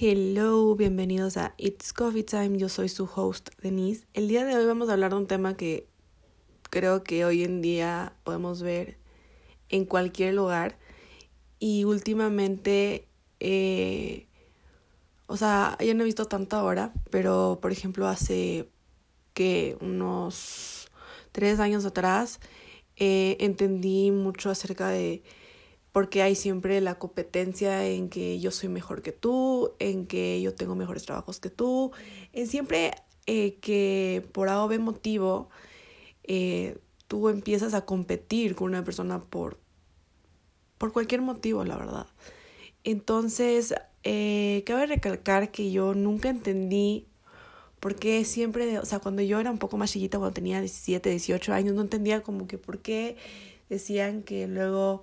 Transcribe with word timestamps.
Hello, 0.00 0.76
bienvenidos 0.76 1.36
a 1.36 1.54
It's 1.56 1.92
Coffee 1.92 2.22
Time. 2.22 2.56
Yo 2.56 2.68
soy 2.68 2.88
su 2.88 3.10
host, 3.12 3.48
Denise. 3.60 4.06
El 4.14 4.28
día 4.28 4.44
de 4.44 4.54
hoy 4.54 4.64
vamos 4.64 4.88
a 4.88 4.92
hablar 4.92 5.10
de 5.10 5.16
un 5.16 5.26
tema 5.26 5.56
que 5.56 5.88
creo 6.70 7.02
que 7.02 7.24
hoy 7.24 7.42
en 7.42 7.62
día 7.62 8.12
podemos 8.22 8.62
ver 8.62 8.96
en 9.68 9.84
cualquier 9.86 10.34
lugar. 10.34 10.78
Y 11.58 11.82
últimamente, 11.82 13.08
eh, 13.40 14.28
o 15.26 15.36
sea, 15.36 15.76
ya 15.80 15.94
no 15.94 16.02
he 16.02 16.06
visto 16.06 16.26
tanto 16.26 16.54
ahora, 16.54 16.92
pero 17.10 17.58
por 17.60 17.72
ejemplo, 17.72 18.06
hace 18.06 18.68
que 19.34 19.76
unos 19.80 20.92
tres 21.32 21.58
años 21.58 21.84
atrás 21.84 22.38
eh, 22.94 23.36
entendí 23.40 24.12
mucho 24.12 24.48
acerca 24.48 24.90
de 24.90 25.24
porque 25.92 26.22
hay 26.22 26.34
siempre 26.34 26.80
la 26.80 26.98
competencia 26.98 27.86
en 27.86 28.08
que 28.08 28.40
yo 28.40 28.50
soy 28.50 28.68
mejor 28.68 29.02
que 29.02 29.12
tú, 29.12 29.72
en 29.78 30.06
que 30.06 30.40
yo 30.42 30.54
tengo 30.54 30.74
mejores 30.74 31.04
trabajos 31.04 31.40
que 31.40 31.50
tú, 31.50 31.92
en 32.32 32.46
siempre 32.46 32.92
eh, 33.26 33.58
que 33.60 34.26
por 34.32 34.48
A 34.48 34.64
o 34.64 34.68
B 34.68 34.78
motivo 34.78 35.48
eh, 36.24 36.78
tú 37.08 37.28
empiezas 37.28 37.74
a 37.74 37.84
competir 37.84 38.54
con 38.54 38.68
una 38.68 38.84
persona 38.84 39.20
por, 39.20 39.58
por 40.76 40.92
cualquier 40.92 41.22
motivo, 41.22 41.64
la 41.64 41.76
verdad. 41.76 42.06
Entonces, 42.84 43.74
eh, 44.04 44.62
cabe 44.66 44.86
recalcar 44.86 45.50
que 45.50 45.70
yo 45.70 45.94
nunca 45.94 46.28
entendí 46.28 47.06
por 47.80 47.96
qué 47.96 48.24
siempre, 48.24 48.78
o 48.78 48.84
sea, 48.84 48.98
cuando 48.98 49.22
yo 49.22 49.40
era 49.40 49.50
un 49.50 49.58
poco 49.58 49.76
más 49.76 49.92
chiquita, 49.92 50.18
cuando 50.18 50.34
tenía 50.34 50.60
17, 50.60 51.10
18 51.10 51.52
años, 51.52 51.74
no 51.74 51.82
entendía 51.82 52.22
como 52.22 52.46
que 52.46 52.58
por 52.58 52.80
qué 52.80 53.16
decían 53.68 54.22
que 54.22 54.46
luego 54.46 55.02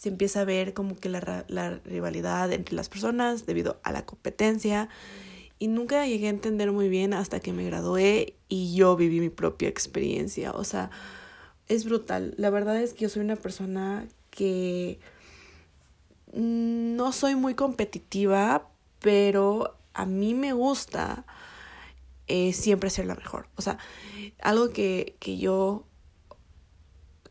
se 0.00 0.08
empieza 0.08 0.40
a 0.40 0.44
ver 0.46 0.72
como 0.72 0.96
que 0.96 1.10
la, 1.10 1.44
la 1.46 1.78
rivalidad 1.84 2.50
entre 2.52 2.74
las 2.74 2.88
personas 2.88 3.44
debido 3.44 3.78
a 3.82 3.92
la 3.92 4.06
competencia. 4.06 4.88
Y 5.58 5.68
nunca 5.68 6.06
llegué 6.06 6.28
a 6.28 6.30
entender 6.30 6.72
muy 6.72 6.88
bien 6.88 7.12
hasta 7.12 7.38
que 7.38 7.52
me 7.52 7.66
gradué 7.66 8.32
y 8.48 8.74
yo 8.74 8.96
viví 8.96 9.20
mi 9.20 9.28
propia 9.28 9.68
experiencia. 9.68 10.52
O 10.52 10.64
sea, 10.64 10.90
es 11.68 11.84
brutal. 11.84 12.32
La 12.38 12.48
verdad 12.48 12.80
es 12.80 12.94
que 12.94 13.00
yo 13.00 13.08
soy 13.10 13.20
una 13.20 13.36
persona 13.36 14.08
que 14.30 15.00
no 16.32 17.12
soy 17.12 17.34
muy 17.34 17.54
competitiva, 17.54 18.70
pero 19.00 19.76
a 19.92 20.06
mí 20.06 20.32
me 20.32 20.54
gusta 20.54 21.26
eh, 22.26 22.54
siempre 22.54 22.88
ser 22.88 23.04
la 23.04 23.16
mejor. 23.16 23.48
O 23.56 23.60
sea, 23.60 23.76
algo 24.40 24.70
que, 24.70 25.14
que 25.20 25.36
yo 25.36 25.84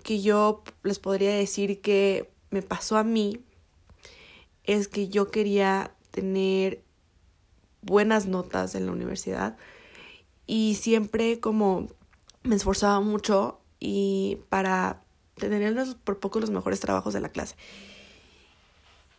que 0.03 0.21
yo 0.21 0.63
les 0.83 0.99
podría 0.99 1.33
decir 1.33 1.81
que 1.81 2.29
me 2.49 2.61
pasó 2.61 2.97
a 2.97 3.03
mí 3.03 3.41
es 4.63 4.87
que 4.87 5.09
yo 5.09 5.31
quería 5.31 5.91
tener 6.11 6.83
buenas 7.81 8.27
notas 8.27 8.75
en 8.75 8.85
la 8.85 8.91
universidad 8.91 9.57
y 10.45 10.75
siempre 10.75 11.39
como 11.39 11.87
me 12.43 12.55
esforzaba 12.55 12.99
mucho 12.99 13.59
y 13.79 14.39
para 14.49 15.01
tener 15.35 15.75
por 16.03 16.19
poco 16.19 16.39
los 16.39 16.49
mejores 16.49 16.79
trabajos 16.79 17.13
de 17.13 17.21
la 17.21 17.29
clase. 17.29 17.55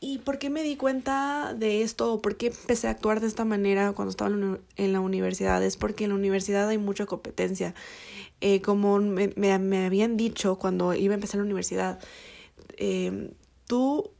¿Y 0.02 0.18
por 0.18 0.38
qué 0.38 0.48
me 0.48 0.62
di 0.62 0.76
cuenta 0.76 1.52
de 1.54 1.82
esto 1.82 2.14
o 2.14 2.22
por 2.22 2.36
qué 2.36 2.46
empecé 2.46 2.88
a 2.88 2.92
actuar 2.92 3.20
de 3.20 3.26
esta 3.26 3.44
manera 3.44 3.92
cuando 3.92 4.10
estaba 4.10 4.30
en 4.30 4.92
la 4.92 5.00
universidad? 5.00 5.62
Es 5.62 5.76
porque 5.76 6.04
en 6.04 6.10
la 6.10 6.16
universidad 6.16 6.68
hay 6.68 6.78
mucha 6.78 7.04
competencia. 7.04 7.74
Eh, 8.40 8.62
como 8.62 8.98
me, 8.98 9.32
me, 9.36 9.58
me 9.58 9.84
habían 9.84 10.16
dicho 10.16 10.56
cuando 10.56 10.94
iba 10.94 11.12
a 11.12 11.16
empezar 11.16 11.36
la 11.38 11.44
universidad, 11.44 12.00
Em, 12.76 13.32
tú 13.66 14.10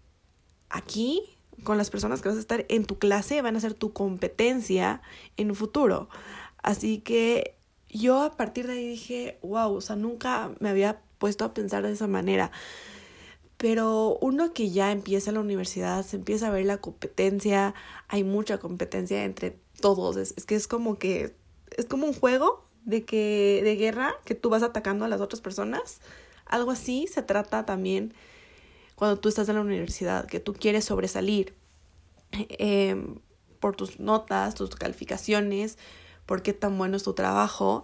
aquí, 0.69 1.23
con 1.65 1.77
las 1.79 1.91
personas 1.91 2.23
que 2.23 2.29
vas 2.29 2.39
a 2.39 2.41
estar 2.41 2.65
en 2.69 2.85
tu 2.85 2.99
clase, 2.99 3.43
van 3.43 3.57
a 3.57 3.61
ser 3.61 3.75
tu 3.75 3.93
competencia 3.93 5.03
en 5.37 5.51
un 5.51 5.57
futuro. 5.57 6.09
Así 6.63 6.99
que 6.99 7.57
yo 7.89 8.23
a 8.23 8.37
partir 8.37 8.67
de 8.67 8.75
ahí 8.75 8.87
dije, 8.87 9.39
wow, 9.43 9.75
o 9.75 9.81
sea, 9.81 9.97
nunca 9.97 10.53
me 10.61 10.69
había 10.69 11.03
puesto 11.19 11.45
a 11.45 11.55
pensar 11.55 11.83
de 11.83 11.93
esa 11.93 12.07
manera. 12.07 12.51
Pero 13.57 14.17
uno 14.23 14.55
que 14.55 14.71
ya 14.71 14.91
empieza 14.91 15.33
la 15.33 15.41
universidad, 15.41 16.05
se 16.05 16.17
empieza 16.17 16.47
a 16.47 16.51
ver 16.51 16.65
la 16.65 16.79
competencia, 16.79 17.75
hay 18.09 18.25
mucha 18.25 18.59
competencia 18.59 19.25
entre 19.25 19.59
todos. 19.81 20.17
Es, 20.17 20.33
es 20.37 20.47
que 20.47 20.55
es 20.55 20.67
como 20.67 20.99
que, 20.99 21.35
es 21.77 21.85
como 21.85 22.07
un 22.07 22.15
juego 22.15 22.65
de 22.85 23.05
que, 23.05 23.61
de 23.63 23.77
guerra, 23.77 24.15
que 24.25 24.35
tú 24.35 24.49
vas 24.49 24.63
atacando 24.63 25.05
a 25.05 25.09
las 25.09 25.21
otras 25.21 25.41
personas. 25.41 26.01
Algo 26.47 26.71
así 26.71 27.07
se 27.07 27.23
trata 27.23 27.67
también 27.67 28.15
cuando 29.01 29.19
tú 29.19 29.31
estás 29.31 29.49
en 29.49 29.55
la 29.55 29.63
universidad, 29.63 30.27
que 30.27 30.41
tú 30.41 30.53
quieres 30.53 30.85
sobresalir 30.85 31.55
eh, 32.33 33.03
por 33.59 33.75
tus 33.75 33.99
notas, 33.99 34.55
tus 34.55 34.69
calificaciones, 34.77 35.79
por 36.27 36.43
qué 36.43 36.53
tan 36.53 36.77
bueno 36.77 36.99
es 36.99 37.03
tu 37.03 37.15
trabajo. 37.15 37.83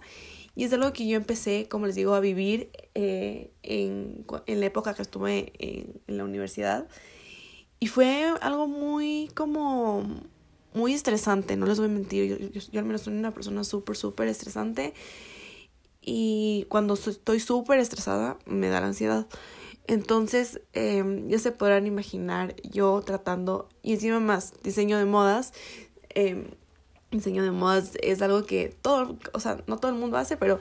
Y 0.53 0.63
es 0.65 0.73
algo 0.73 0.93
que 0.93 1.07
yo 1.07 1.17
empecé, 1.17 1.67
como 1.67 1.87
les 1.87 1.95
digo, 1.95 2.13
a 2.13 2.19
vivir 2.19 2.69
eh, 2.93 3.49
en, 3.63 4.27
en, 4.45 4.59
la 4.59 4.67
época 4.67 4.93
que 4.93 5.01
estuve 5.01 5.53
en, 5.57 5.99
en, 6.05 6.17
la 6.17 6.23
universidad. 6.23 6.87
Y 7.79 7.87
fue 7.87 8.31
algo 8.39 8.67
muy 8.67 9.31
como 9.33 10.21
muy 10.75 10.93
estresante, 10.93 11.55
no 11.55 11.65
les 11.65 11.79
voy 11.79 11.87
a 11.87 11.93
mentir. 11.93 12.25
Yo, 12.29 12.37
yo, 12.37 12.61
yo 12.71 12.79
al 12.79 12.85
menos 12.85 13.01
soy 13.01 13.17
una 13.17 13.33
persona 13.33 13.63
súper, 13.63 13.95
súper 13.95 14.27
estresante. 14.27 14.93
Y 15.99 16.67
cuando 16.69 16.93
estoy 16.93 17.39
súper 17.39 17.79
estresada, 17.79 18.37
me 18.45 18.69
da 18.69 18.81
la 18.81 18.87
ansiedad. 18.87 19.25
Entonces, 19.87 20.61
eh, 20.73 21.03
ya 21.27 21.39
se 21.39 21.51
podrán 21.51 21.87
imaginar 21.87 22.55
yo 22.63 23.01
tratando, 23.05 23.69
y 23.81 23.93
encima 23.93 24.19
más, 24.19 24.53
diseño 24.63 24.97
de 24.97 25.05
modas. 25.05 25.53
Eh, 26.13 26.51
diseño 27.11 27.43
de 27.43 27.51
modas 27.51 27.93
es 28.01 28.21
algo 28.21 28.45
que 28.45 28.75
todo, 28.81 29.17
o 29.33 29.39
sea, 29.39 29.63
no 29.65 29.77
todo 29.77 29.91
el 29.91 29.97
mundo 29.97 30.17
hace, 30.17 30.35
pero 30.35 30.59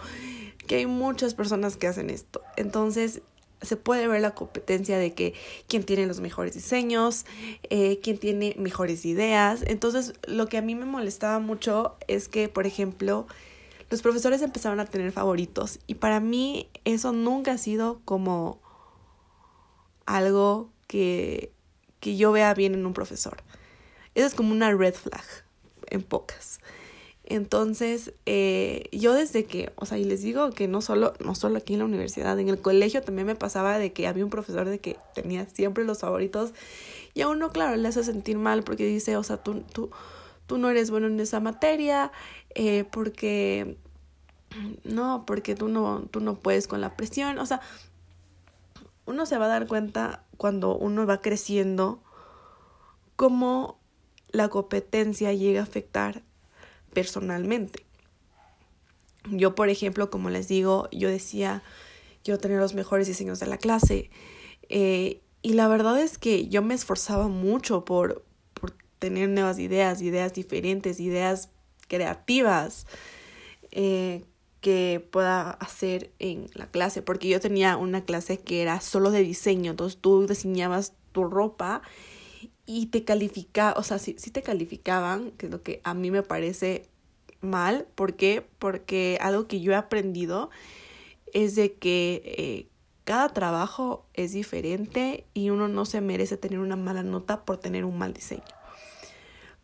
que 0.66 0.76
hay 0.76 0.86
muchas 0.86 1.34
personas 1.34 1.76
que 1.76 1.88
hacen 1.88 2.09
esto. 2.10 2.41
Entonces, 2.56 3.22
se 3.62 3.76
puede 3.76 4.06
ver 4.06 4.20
la 4.20 4.34
competencia 4.34 4.98
de 4.98 5.12
que 5.12 5.34
quién 5.66 5.82
tiene 5.82 6.06
los 6.06 6.20
mejores 6.20 6.54
diseños, 6.54 7.25
eh, 7.70 8.00
quién 8.03 8.19
tiene 8.19 8.54
mejores 8.59 9.04
ideas. 9.04 9.65
Entonces, 9.66 10.12
lo 10.26 10.47
que 10.47 10.59
a 10.59 10.62
mí 10.62 10.75
me 10.75 10.84
molestaba 10.84 11.38
mucho 11.38 11.97
es 12.06 12.28
que, 12.28 12.48
por 12.48 12.66
ejemplo, 12.66 13.26
los 13.91 14.03
profesores 14.03 14.42
empezaron 14.42 14.81
a 14.81 14.84
tener 14.84 15.12
favoritos 15.12 15.78
y 15.86 15.94
para 15.94 16.20
mí 16.20 16.69
eso 16.84 17.12
nunca 17.12 17.53
ha 17.53 17.59
sido 17.59 18.00
como 18.04 18.60
algo 20.06 20.70
que, 20.86 21.52
que 22.00 22.16
yo 22.16 22.32
vea 22.32 22.54
bien 22.54 22.74
en 22.74 22.86
un 22.86 22.94
profesor. 22.94 23.42
Eso 24.14 24.26
es 24.26 24.34
como 24.34 24.52
una 24.52 24.72
red 24.72 24.94
flag, 24.94 25.24
en 25.90 26.02
pocas. 26.02 26.60
Entonces, 27.28 28.12
eh, 28.24 28.84
yo 28.92 29.12
desde 29.12 29.44
que, 29.44 29.72
o 29.74 29.84
sea, 29.84 29.98
y 29.98 30.04
les 30.04 30.22
digo 30.22 30.50
que 30.50 30.68
no 30.68 30.80
solo, 30.80 31.12
no 31.18 31.34
solo 31.34 31.58
aquí 31.58 31.72
en 31.72 31.80
la 31.80 31.84
universidad, 31.84 32.38
en 32.38 32.48
el 32.48 32.60
colegio 32.60 33.02
también 33.02 33.26
me 33.26 33.34
pasaba 33.34 33.78
de 33.78 33.92
que 33.92 34.06
había 34.06 34.24
un 34.24 34.30
profesor 34.30 34.68
de 34.68 34.78
que 34.78 34.96
tenía 35.12 35.46
siempre 35.46 35.84
los 35.84 35.98
favoritos 35.98 36.52
y 37.14 37.22
a 37.22 37.28
uno, 37.28 37.50
claro, 37.50 37.74
le 37.74 37.88
hace 37.88 38.04
sentir 38.04 38.38
mal 38.38 38.62
porque 38.62 38.86
dice, 38.86 39.16
o 39.16 39.24
sea, 39.24 39.38
tú, 39.38 39.64
tú, 39.72 39.90
tú 40.46 40.56
no 40.56 40.70
eres 40.70 40.90
bueno 40.90 41.08
en 41.08 41.18
esa 41.18 41.40
materia, 41.40 42.12
eh, 42.54 42.84
porque, 42.92 43.76
no, 44.84 45.24
porque 45.26 45.56
tú 45.56 45.66
no, 45.66 46.06
tú 46.12 46.20
no 46.20 46.36
puedes 46.36 46.68
con 46.68 46.80
la 46.80 46.96
presión, 46.96 47.38
o 47.38 47.46
sea, 47.46 47.60
uno 49.06 49.24
se 49.26 49.38
va 49.38 49.46
a 49.46 49.48
dar 49.48 49.66
cuenta 49.66 50.24
cuando 50.36 50.76
uno 50.76 51.06
va 51.06 51.20
creciendo 51.20 52.02
cómo 53.14 53.80
la 54.30 54.48
competencia 54.48 55.32
llega 55.32 55.60
a 55.60 55.64
afectar 55.64 56.22
personalmente. 56.92 57.86
Yo, 59.30 59.54
por 59.54 59.68
ejemplo, 59.70 60.10
como 60.10 60.30
les 60.30 60.48
digo, 60.48 60.88
yo 60.92 61.08
decía, 61.08 61.62
quiero 62.22 62.38
tener 62.38 62.58
los 62.58 62.74
mejores 62.74 63.06
diseños 63.06 63.40
de 63.40 63.46
la 63.46 63.58
clase. 63.58 64.10
Eh, 64.68 65.22
y 65.42 65.54
la 65.54 65.68
verdad 65.68 65.98
es 66.00 66.18
que 66.18 66.48
yo 66.48 66.62
me 66.62 66.74
esforzaba 66.74 67.28
mucho 67.28 67.84
por, 67.84 68.24
por 68.54 68.72
tener 68.98 69.28
nuevas 69.28 69.58
ideas, 69.58 70.02
ideas 70.02 70.34
diferentes, 70.34 71.00
ideas 71.00 71.50
creativas. 71.88 72.86
Eh, 73.70 74.24
que 74.60 75.06
pueda 75.10 75.50
hacer 75.50 76.12
en 76.18 76.48
la 76.54 76.66
clase, 76.66 77.03
porque 77.03 77.28
yo 77.28 77.41
tenía 77.41 77.76
una 77.76 78.04
clase 78.04 78.38
que 78.38 78.62
era 78.62 78.80
solo 78.80 79.10
de 79.10 79.22
diseño, 79.22 79.70
entonces 79.70 80.00
tú 80.00 80.26
diseñabas 80.26 80.92
tu 81.12 81.24
ropa 81.24 81.82
y 82.66 82.86
te 82.86 83.04
calificaba, 83.04 83.78
o 83.78 83.82
sea, 83.82 83.98
sí, 83.98 84.14
te 84.14 84.42
calificaban, 84.42 85.30
que 85.32 85.47
es 85.47 85.53
lo 85.53 85.62
que 85.62 85.80
a 85.84 85.94
mí 85.94 86.10
me 86.10 86.22
parece 86.22 86.88
mal, 87.41 87.86
¿por 87.94 88.16
qué? 88.16 88.47
Porque 88.58 89.18
algo 89.20 89.47
que 89.47 89.60
yo 89.60 89.72
he 89.72 89.76
aprendido 89.76 90.50
es 91.32 91.54
de 91.54 91.74
que 91.74 92.22
eh, 92.24 92.68
cada 93.04 93.28
trabajo 93.28 94.04
es 94.14 94.32
diferente 94.32 95.26
y 95.32 95.50
uno 95.50 95.68
no 95.68 95.84
se 95.84 96.00
merece 96.00 96.36
tener 96.36 96.59
una 96.59 96.76
mala 96.76 97.04
nota 97.04 97.44
por 97.44 97.59
tener 97.59 97.84
un 97.84 97.97
mal 97.98 98.12
diseño. 98.12 98.42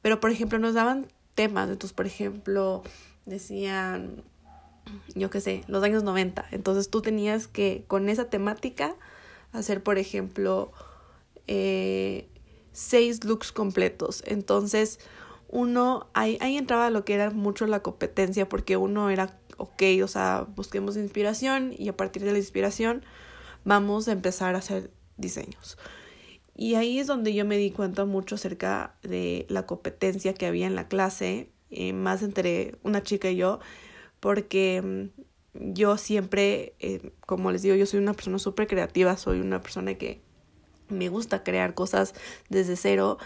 Pero, 0.00 0.20
por 0.20 0.30
ejemplo, 0.30 0.58
nos 0.60 0.74
daban 0.74 1.08
temas, 1.34 1.68
entonces, 1.68 1.92
por 1.92 2.06
ejemplo, 2.06 2.82
decían, 3.26 4.22
yo 5.14 5.30
qué 5.30 5.40
sé, 5.40 5.64
los 5.66 5.82
años 5.82 6.02
90. 6.02 6.46
Entonces 6.50 6.90
tú 6.90 7.02
tenías 7.02 7.48
que, 7.48 7.84
con 7.88 8.08
esa 8.08 8.30
temática, 8.30 8.94
hacer, 9.52 9.82
por 9.82 9.98
ejemplo, 9.98 10.72
eh, 11.46 12.28
seis 12.72 13.24
looks 13.24 13.52
completos. 13.52 14.22
Entonces, 14.26 14.98
uno, 15.48 16.08
ahí, 16.14 16.38
ahí 16.40 16.56
entraba 16.56 16.90
lo 16.90 17.04
que 17.04 17.14
era 17.14 17.30
mucho 17.30 17.66
la 17.66 17.80
competencia, 17.82 18.48
porque 18.48 18.76
uno 18.76 19.10
era, 19.10 19.38
ok, 19.58 19.82
o 20.02 20.08
sea, 20.08 20.46
busquemos 20.56 20.96
inspiración 20.96 21.74
y 21.76 21.88
a 21.88 21.96
partir 21.96 22.24
de 22.24 22.32
la 22.32 22.38
inspiración 22.38 23.04
vamos 23.64 24.08
a 24.08 24.12
empezar 24.12 24.54
a 24.54 24.58
hacer 24.58 24.90
diseños. 25.16 25.76
Y 26.54 26.74
ahí 26.74 26.98
es 26.98 27.06
donde 27.06 27.34
yo 27.34 27.44
me 27.44 27.56
di 27.56 27.70
cuenta 27.70 28.04
mucho 28.04 28.34
acerca 28.34 28.94
de 29.02 29.46
la 29.48 29.66
competencia 29.66 30.34
que 30.34 30.46
había 30.46 30.66
en 30.66 30.74
la 30.74 30.88
clase, 30.88 31.50
eh, 31.70 31.92
más 31.92 32.22
entre 32.22 32.76
una 32.82 33.02
chica 33.02 33.30
y 33.30 33.36
yo, 33.36 33.60
porque 34.22 34.80
mm, 34.80 35.72
yo 35.74 35.98
siempre, 35.98 36.76
eh, 36.78 37.10
como 37.26 37.50
les 37.50 37.62
digo, 37.62 37.74
yo 37.74 37.86
soy 37.86 37.98
una 37.98 38.14
persona 38.14 38.38
súper 38.38 38.68
creativa, 38.68 39.16
soy 39.16 39.40
una 39.40 39.60
persona 39.60 39.94
que 39.94 40.22
me 40.88 41.08
gusta 41.08 41.42
crear 41.42 41.74
cosas 41.74 42.14
desde 42.48 42.76
cero. 42.76 43.18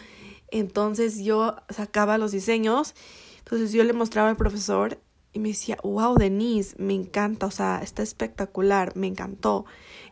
Entonces 0.50 1.18
yo 1.22 1.56
sacaba 1.68 2.16
los 2.16 2.32
diseños, 2.32 2.94
entonces 3.40 3.72
yo 3.72 3.84
le 3.84 3.92
mostraba 3.92 4.30
al 4.30 4.36
profesor 4.36 4.98
y 5.34 5.38
me 5.38 5.50
decía, 5.50 5.76
wow, 5.82 6.16
Denise, 6.16 6.74
me 6.78 6.94
encanta, 6.94 7.44
o 7.44 7.50
sea, 7.50 7.80
está 7.82 8.02
espectacular, 8.02 8.96
me 8.96 9.06
encantó. 9.06 9.66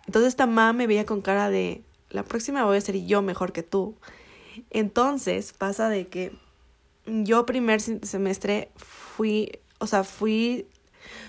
Entonces 0.07 0.29
esta 0.29 0.45
mamá 0.45 0.75
me 0.75 0.87
veía 0.87 1.07
con 1.07 1.23
cara 1.23 1.49
de, 1.49 1.83
la 2.11 2.25
próxima 2.25 2.63
voy 2.67 2.77
a 2.77 2.81
ser 2.83 3.03
yo 3.07 3.23
mejor 3.23 3.53
que 3.53 3.63
tú. 3.63 3.97
Entonces 4.69 5.55
pasa 5.55 5.89
de 5.89 6.09
que 6.09 6.37
yo 7.07 7.47
primer 7.47 7.81
semestre 7.81 8.71
fui, 8.77 9.61
o 9.79 9.87
sea, 9.87 10.05
fui, 10.05 10.67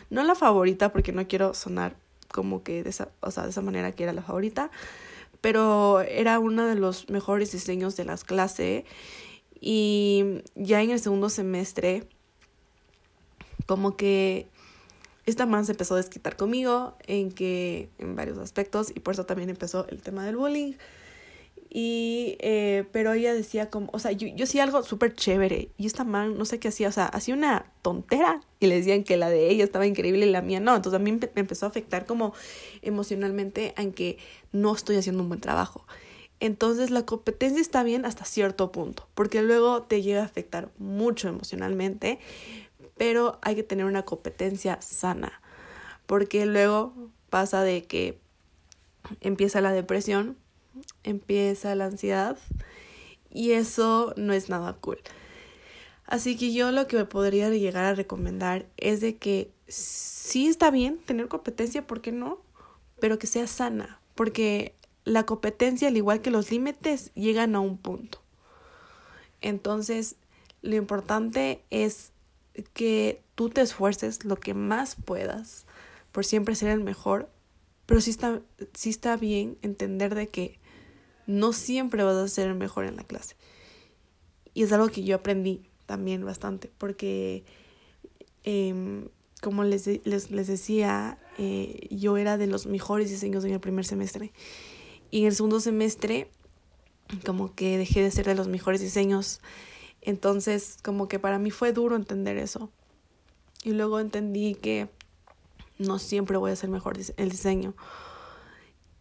no 0.09 0.23
la 0.23 0.35
favorita 0.35 0.91
porque 0.91 1.11
no 1.11 1.27
quiero 1.27 1.53
sonar 1.53 1.95
como 2.31 2.63
que 2.63 2.83
de 2.83 2.89
esa, 2.89 3.09
o 3.21 3.31
sea, 3.31 3.43
de 3.43 3.49
esa 3.49 3.61
manera 3.61 3.91
que 3.93 4.03
era 4.03 4.13
la 4.13 4.21
favorita, 4.21 4.71
pero 5.41 6.01
era 6.01 6.39
uno 6.39 6.65
de 6.65 6.75
los 6.75 7.09
mejores 7.09 7.51
diseños 7.51 7.95
de 7.95 8.05
las 8.05 8.23
clases 8.23 8.83
y 9.59 10.41
ya 10.55 10.81
en 10.81 10.91
el 10.91 10.99
segundo 10.99 11.29
semestre 11.29 12.07
como 13.65 13.95
que 13.95 14.47
esta 15.25 15.45
man 15.45 15.65
se 15.65 15.71
empezó 15.71 15.95
a 15.95 15.97
desquitar 15.97 16.35
conmigo 16.35 16.95
en 17.07 17.31
que 17.31 17.89
en 17.97 18.15
varios 18.15 18.37
aspectos 18.37 18.91
y 18.93 18.99
por 18.99 19.13
eso 19.13 19.25
también 19.25 19.49
empezó 19.49 19.87
el 19.87 20.01
tema 20.01 20.25
del 20.25 20.35
bullying 20.35 20.73
y 21.77 22.37
eh, 22.39 22.85
pero 22.93 23.11
ella 23.11 23.33
decía 23.33 23.69
como 23.69 23.89
o 23.91 23.99
sea 23.99 24.13
yo, 24.13 24.29
yo 24.29 24.45
hacía 24.45 24.63
algo 24.63 24.81
súper 24.81 25.13
chévere 25.13 25.71
y 25.75 25.85
esta 25.87 26.05
man 26.05 26.37
no 26.37 26.45
sé 26.45 26.57
qué 26.57 26.69
hacía 26.69 26.87
o 26.87 26.91
sea 26.93 27.07
hacía 27.07 27.33
una 27.33 27.65
tontera 27.81 28.39
y 28.61 28.67
le 28.67 28.75
decían 28.77 29.03
que 29.03 29.17
la 29.17 29.29
de 29.29 29.49
ella 29.49 29.65
estaba 29.65 29.85
increíble 29.85 30.25
y 30.25 30.29
la 30.29 30.41
mía 30.41 30.61
no. 30.61 30.73
Entonces 30.73 31.01
a 31.01 31.03
mí 31.03 31.11
me 31.11 31.29
empezó 31.35 31.65
a 31.65 31.69
afectar 31.69 32.05
como 32.05 32.33
emocionalmente 32.81 33.73
en 33.75 33.91
que 33.91 34.17
no 34.53 34.73
estoy 34.73 34.95
haciendo 34.95 35.21
un 35.23 35.27
buen 35.27 35.41
trabajo. 35.41 35.85
Entonces 36.39 36.91
la 36.91 37.05
competencia 37.05 37.59
está 37.59 37.83
bien 37.83 38.05
hasta 38.05 38.23
cierto 38.23 38.71
punto 38.71 39.09
porque 39.13 39.41
luego 39.41 39.81
te 39.83 40.01
llega 40.01 40.21
a 40.21 40.25
afectar 40.25 40.69
mucho 40.77 41.27
emocionalmente 41.27 42.19
pero 42.97 43.37
hay 43.41 43.55
que 43.55 43.63
tener 43.63 43.85
una 43.85 44.03
competencia 44.03 44.81
sana, 44.81 45.41
porque 46.05 46.45
luego 46.45 46.93
pasa 47.29 47.63
de 47.63 47.83
que 47.83 48.17
empieza 49.19 49.59
la 49.59 49.73
depresión, 49.73 50.37
empieza 51.03 51.75
la 51.75 51.85
ansiedad 51.85 52.37
y 53.29 53.51
eso 53.51 54.13
no 54.17 54.33
es 54.33 54.49
nada 54.49 54.73
cool. 54.73 54.99
Así 56.05 56.37
que 56.37 56.53
yo 56.53 56.71
lo 56.71 56.87
que 56.87 56.97
me 56.97 57.05
podría 57.05 57.49
llegar 57.49 57.85
a 57.85 57.95
recomendar 57.95 58.67
es 58.77 59.01
de 59.01 59.17
que 59.17 59.51
sí 59.67 60.47
está 60.47 60.69
bien 60.71 60.97
tener 60.99 61.27
competencia, 61.27 61.85
¿por 61.85 62.01
qué 62.01 62.11
no? 62.11 62.39
Pero 62.99 63.19
que 63.19 63.27
sea 63.27 63.47
sana, 63.47 63.99
porque 64.13 64.75
la 65.03 65.25
competencia, 65.25 65.87
al 65.87 65.97
igual 65.97 66.21
que 66.21 66.31
los 66.31 66.51
límites, 66.51 67.11
llegan 67.13 67.55
a 67.55 67.59
un 67.59 67.77
punto. 67.77 68.21
Entonces, 69.41 70.15
lo 70.61 70.75
importante 70.75 71.63
es 71.69 72.11
que 72.73 73.21
tú 73.35 73.49
te 73.49 73.61
esfuerces 73.61 74.25
lo 74.25 74.37
que 74.37 74.53
más 74.53 74.95
puedas 74.95 75.65
por 76.11 76.25
siempre 76.25 76.55
ser 76.55 76.69
el 76.69 76.79
mejor, 76.79 77.29
pero 77.85 78.01
sí 78.01 78.09
está, 78.09 78.41
sí 78.73 78.89
está 78.89 79.17
bien 79.17 79.57
entender 79.61 80.15
de 80.15 80.29
que 80.29 80.59
no 81.27 81.53
siempre 81.53 82.03
vas 82.03 82.15
a 82.15 82.27
ser 82.27 82.47
el 82.47 82.55
mejor 82.55 82.85
en 82.85 82.95
la 82.95 83.03
clase. 83.03 83.35
Y 84.53 84.63
es 84.63 84.71
algo 84.71 84.87
que 84.89 85.03
yo 85.03 85.15
aprendí 85.15 85.69
también 85.85 86.25
bastante, 86.25 86.71
porque 86.77 87.43
em, 88.43 89.09
como 89.41 89.63
les, 89.63 89.87
les, 90.05 90.31
les 90.31 90.47
decía, 90.47 91.19
eh, 91.37 91.87
yo 91.91 92.17
era 92.17 92.37
de 92.37 92.47
los 92.47 92.65
mejores 92.65 93.09
diseños 93.09 93.43
en 93.45 93.51
el 93.51 93.59
primer 93.59 93.85
semestre. 93.85 94.31
Y 95.11 95.21
en 95.21 95.27
el 95.27 95.35
segundo 95.35 95.59
semestre, 95.59 96.29
como 97.25 97.53
que 97.53 97.77
dejé 97.77 98.01
de 98.01 98.11
ser 98.11 98.25
de 98.25 98.35
los 98.35 98.47
mejores 98.47 98.81
diseños 98.81 99.41
entonces, 100.05 100.77
como 100.83 101.07
que 101.07 101.17
para 101.17 101.39
mí 101.39 101.49
fue 101.49 101.73
duro 101.73 101.95
entender 101.95 102.37
eso. 102.37 102.69
Y 103.63 103.71
luego 103.71 103.99
entendí 103.99 104.53
que 104.53 104.87
no 105.79 105.97
siempre 105.97 106.37
voy 106.37 106.51
a 106.51 106.55
ser 106.55 106.69
mejor 106.69 106.97
el 107.17 107.29
diseño. 107.29 107.73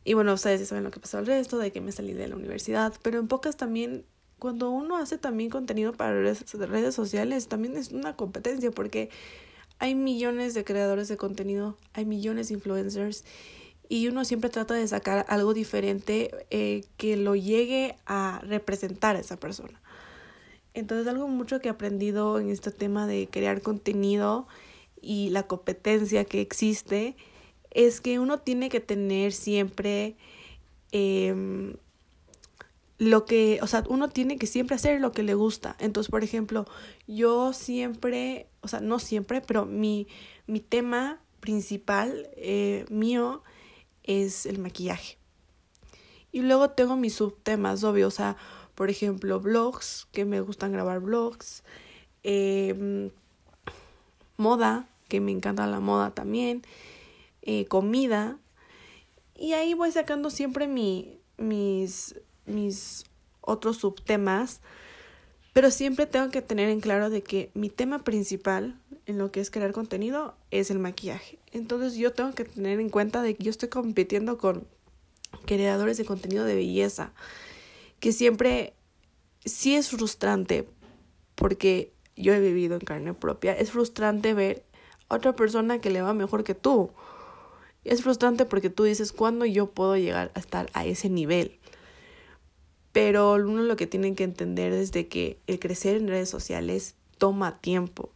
Y 0.04 0.14
bueno, 0.14 0.34
ustedes 0.34 0.60
ya 0.60 0.66
saben 0.66 0.84
lo 0.84 0.90
que 0.90 1.00
pasó 1.00 1.18
al 1.18 1.26
resto, 1.26 1.58
de 1.58 1.72
que 1.72 1.80
me 1.80 1.90
salí 1.90 2.12
de 2.12 2.28
la 2.28 2.36
universidad, 2.36 2.92
pero 3.02 3.18
en 3.18 3.26
pocas 3.26 3.56
también, 3.56 4.04
cuando 4.38 4.70
uno 4.70 4.98
hace 4.98 5.16
también 5.16 5.48
contenido 5.48 5.94
para 5.94 6.12
redes, 6.12 6.94
sociales, 6.94 7.48
también 7.48 7.76
es 7.76 7.90
una 7.90 8.14
competencia 8.14 8.70
porque 8.70 9.08
hay 9.78 9.94
millones 9.94 10.52
de 10.52 10.64
creadores 10.64 11.08
de 11.08 11.16
contenido, 11.16 11.78
hay 11.94 12.04
millones 12.04 12.48
de 12.48 12.54
influencers 12.54 13.24
y 13.88 14.08
uno 14.08 14.24
siempre 14.24 14.50
trata 14.50 14.74
de 14.74 14.86
sacar 14.86 15.24
algo 15.28 15.54
diferente 15.54 16.30
eh, 16.50 16.84
que 16.98 17.16
lo 17.16 17.34
llegue 17.34 17.96
a 18.06 18.40
representar 18.44 19.16
a 19.16 19.20
esa 19.20 19.38
persona. 19.38 19.80
Entonces 20.74 21.06
algo 21.06 21.28
mucho 21.28 21.60
que 21.60 21.68
he 21.68 21.70
aprendido 21.70 22.38
en 22.40 22.50
este 22.50 22.70
tema 22.70 23.06
de 23.06 23.28
crear 23.30 23.62
contenido 23.62 24.46
y 25.00 25.30
la 25.30 25.44
competencia 25.44 26.24
que 26.24 26.40
existe 26.40 27.16
es 27.74 28.00
que 28.00 28.18
uno 28.18 28.38
tiene 28.38 28.68
que 28.70 28.80
tener 28.80 29.32
siempre 29.32 30.16
eh, 30.92 31.74
lo 32.98 33.24
que, 33.24 33.58
o 33.62 33.66
sea, 33.66 33.84
uno 33.88 34.08
tiene 34.08 34.38
que 34.38 34.46
siempre 34.46 34.76
hacer 34.76 35.00
lo 35.00 35.12
que 35.12 35.22
le 35.22 35.34
gusta. 35.34 35.76
Entonces, 35.78 36.10
por 36.10 36.24
ejemplo, 36.24 36.66
yo 37.06 37.52
siempre, 37.52 38.46
o 38.60 38.68
sea, 38.68 38.80
no 38.80 38.98
siempre, 38.98 39.40
pero 39.40 39.66
mi, 39.66 40.06
mi 40.46 40.60
tema 40.60 41.20
principal 41.40 42.28
eh, 42.36 42.86
mío 42.88 43.42
es 44.04 44.46
el 44.46 44.58
maquillaje. 44.58 45.18
Y 46.32 46.42
luego 46.42 46.70
tengo 46.70 46.96
mis 46.96 47.14
subtemas, 47.14 47.84
obvio, 47.84 48.08
o 48.08 48.10
sea, 48.10 48.36
por 48.74 48.90
ejemplo, 48.90 49.40
blogs, 49.40 50.06
que 50.12 50.24
me 50.24 50.40
gustan 50.40 50.72
grabar 50.72 51.00
blogs, 51.00 51.62
em, 52.22 53.10
moda, 54.36 54.88
que 55.08 55.20
me 55.20 55.30
encanta 55.30 55.66
la 55.66 55.80
moda 55.80 56.10
también, 56.10 56.62
eh, 57.44 57.66
comida, 57.66 58.38
y 59.36 59.52
ahí 59.52 59.74
voy 59.74 59.90
sacando 59.92 60.30
siempre 60.30 60.66
mi, 60.66 61.18
mis, 61.38 62.16
mis 62.46 63.04
otros 63.40 63.78
subtemas, 63.78 64.60
pero 65.52 65.70
siempre 65.70 66.06
tengo 66.06 66.30
que 66.30 66.42
tener 66.42 66.68
en 66.68 66.80
claro 66.80 67.10
de 67.10 67.22
que 67.22 67.50
mi 67.54 67.68
tema 67.68 68.02
principal 68.02 68.78
en 69.06 69.18
lo 69.18 69.30
que 69.30 69.40
es 69.40 69.50
crear 69.50 69.72
contenido 69.72 70.34
es 70.50 70.70
el 70.70 70.78
maquillaje. 70.78 71.38
Entonces 71.52 71.94
yo 71.94 72.12
tengo 72.12 72.32
que 72.32 72.44
tener 72.44 72.80
en 72.80 72.90
cuenta 72.90 73.22
de 73.22 73.34
que 73.34 73.44
yo 73.44 73.50
estoy 73.50 73.68
compitiendo 73.68 74.38
con 74.38 74.66
creadores 75.46 75.96
de 75.96 76.04
contenido 76.04 76.44
de 76.44 76.54
belleza, 76.54 77.12
que 78.00 78.12
siempre 78.12 78.74
sí 79.44 79.74
es 79.74 79.90
frustrante 79.90 80.68
porque 81.34 81.92
yo 82.16 82.32
he 82.32 82.40
vivido 82.40 82.74
en 82.74 82.80
carne 82.80 83.14
propia, 83.14 83.52
es 83.52 83.70
frustrante 83.70 84.34
ver 84.34 84.64
a 85.08 85.16
otra 85.16 85.34
persona 85.36 85.80
que 85.80 85.90
le 85.90 86.02
va 86.02 86.14
mejor 86.14 86.44
que 86.44 86.54
tú. 86.54 86.90
Es 87.84 88.02
frustrante 88.02 88.46
porque 88.46 88.70
tú 88.70 88.84
dices, 88.84 89.12
¿cuándo 89.12 89.44
yo 89.44 89.66
puedo 89.66 89.96
llegar 89.96 90.32
a 90.34 90.40
estar 90.40 90.70
a 90.72 90.86
ese 90.86 91.08
nivel? 91.10 91.58
Pero 92.92 93.34
uno 93.34 93.62
lo 93.62 93.76
que 93.76 93.86
tienen 93.86 94.14
que 94.14 94.24
entender 94.24 94.72
es 94.72 94.90
que 94.92 95.38
el 95.46 95.58
crecer 95.58 95.96
en 95.96 96.08
redes 96.08 96.28
sociales 96.30 96.94
toma 97.18 97.60
tiempo. 97.60 98.10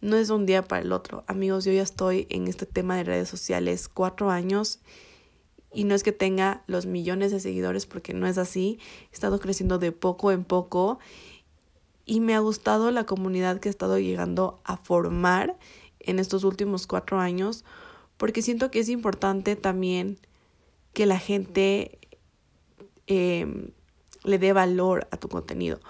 No 0.00 0.16
es 0.16 0.28
de 0.28 0.34
un 0.34 0.46
día 0.46 0.62
para 0.62 0.82
el 0.82 0.92
otro. 0.92 1.24
Amigos, 1.26 1.64
yo 1.64 1.72
ya 1.72 1.82
estoy 1.82 2.26
en 2.30 2.46
este 2.46 2.66
tema 2.66 2.96
de 2.96 3.04
redes 3.04 3.28
sociales 3.28 3.88
cuatro 3.88 4.30
años 4.30 4.80
y 5.72 5.84
no 5.84 5.94
es 5.94 6.02
que 6.02 6.12
tenga 6.12 6.62
los 6.66 6.86
millones 6.86 7.32
de 7.32 7.40
seguidores 7.40 7.86
porque 7.86 8.14
no 8.14 8.26
es 8.26 8.38
así. 8.38 8.78
He 9.10 9.14
estado 9.14 9.40
creciendo 9.40 9.78
de 9.78 9.92
poco 9.92 10.32
en 10.32 10.44
poco 10.44 10.98
y 12.06 12.20
me 12.20 12.34
ha 12.34 12.40
gustado 12.40 12.90
la 12.90 13.04
comunidad 13.04 13.60
que 13.60 13.68
he 13.68 13.70
estado 13.70 13.98
llegando 13.98 14.60
a 14.64 14.76
formar 14.76 15.58
en 16.00 16.18
estos 16.18 16.44
últimos 16.44 16.86
cuatro 16.86 17.20
años 17.20 17.64
porque 18.20 18.42
siento 18.42 18.70
que 18.70 18.80
es 18.80 18.90
importante 18.90 19.56
también 19.56 20.18
que 20.92 21.06
la 21.06 21.18
gente 21.18 21.98
em, 23.06 23.70
le 24.24 24.38
dé 24.38 24.52
valor 24.52 25.08
a 25.10 25.16
tu 25.16 25.30
contenido. 25.30 25.80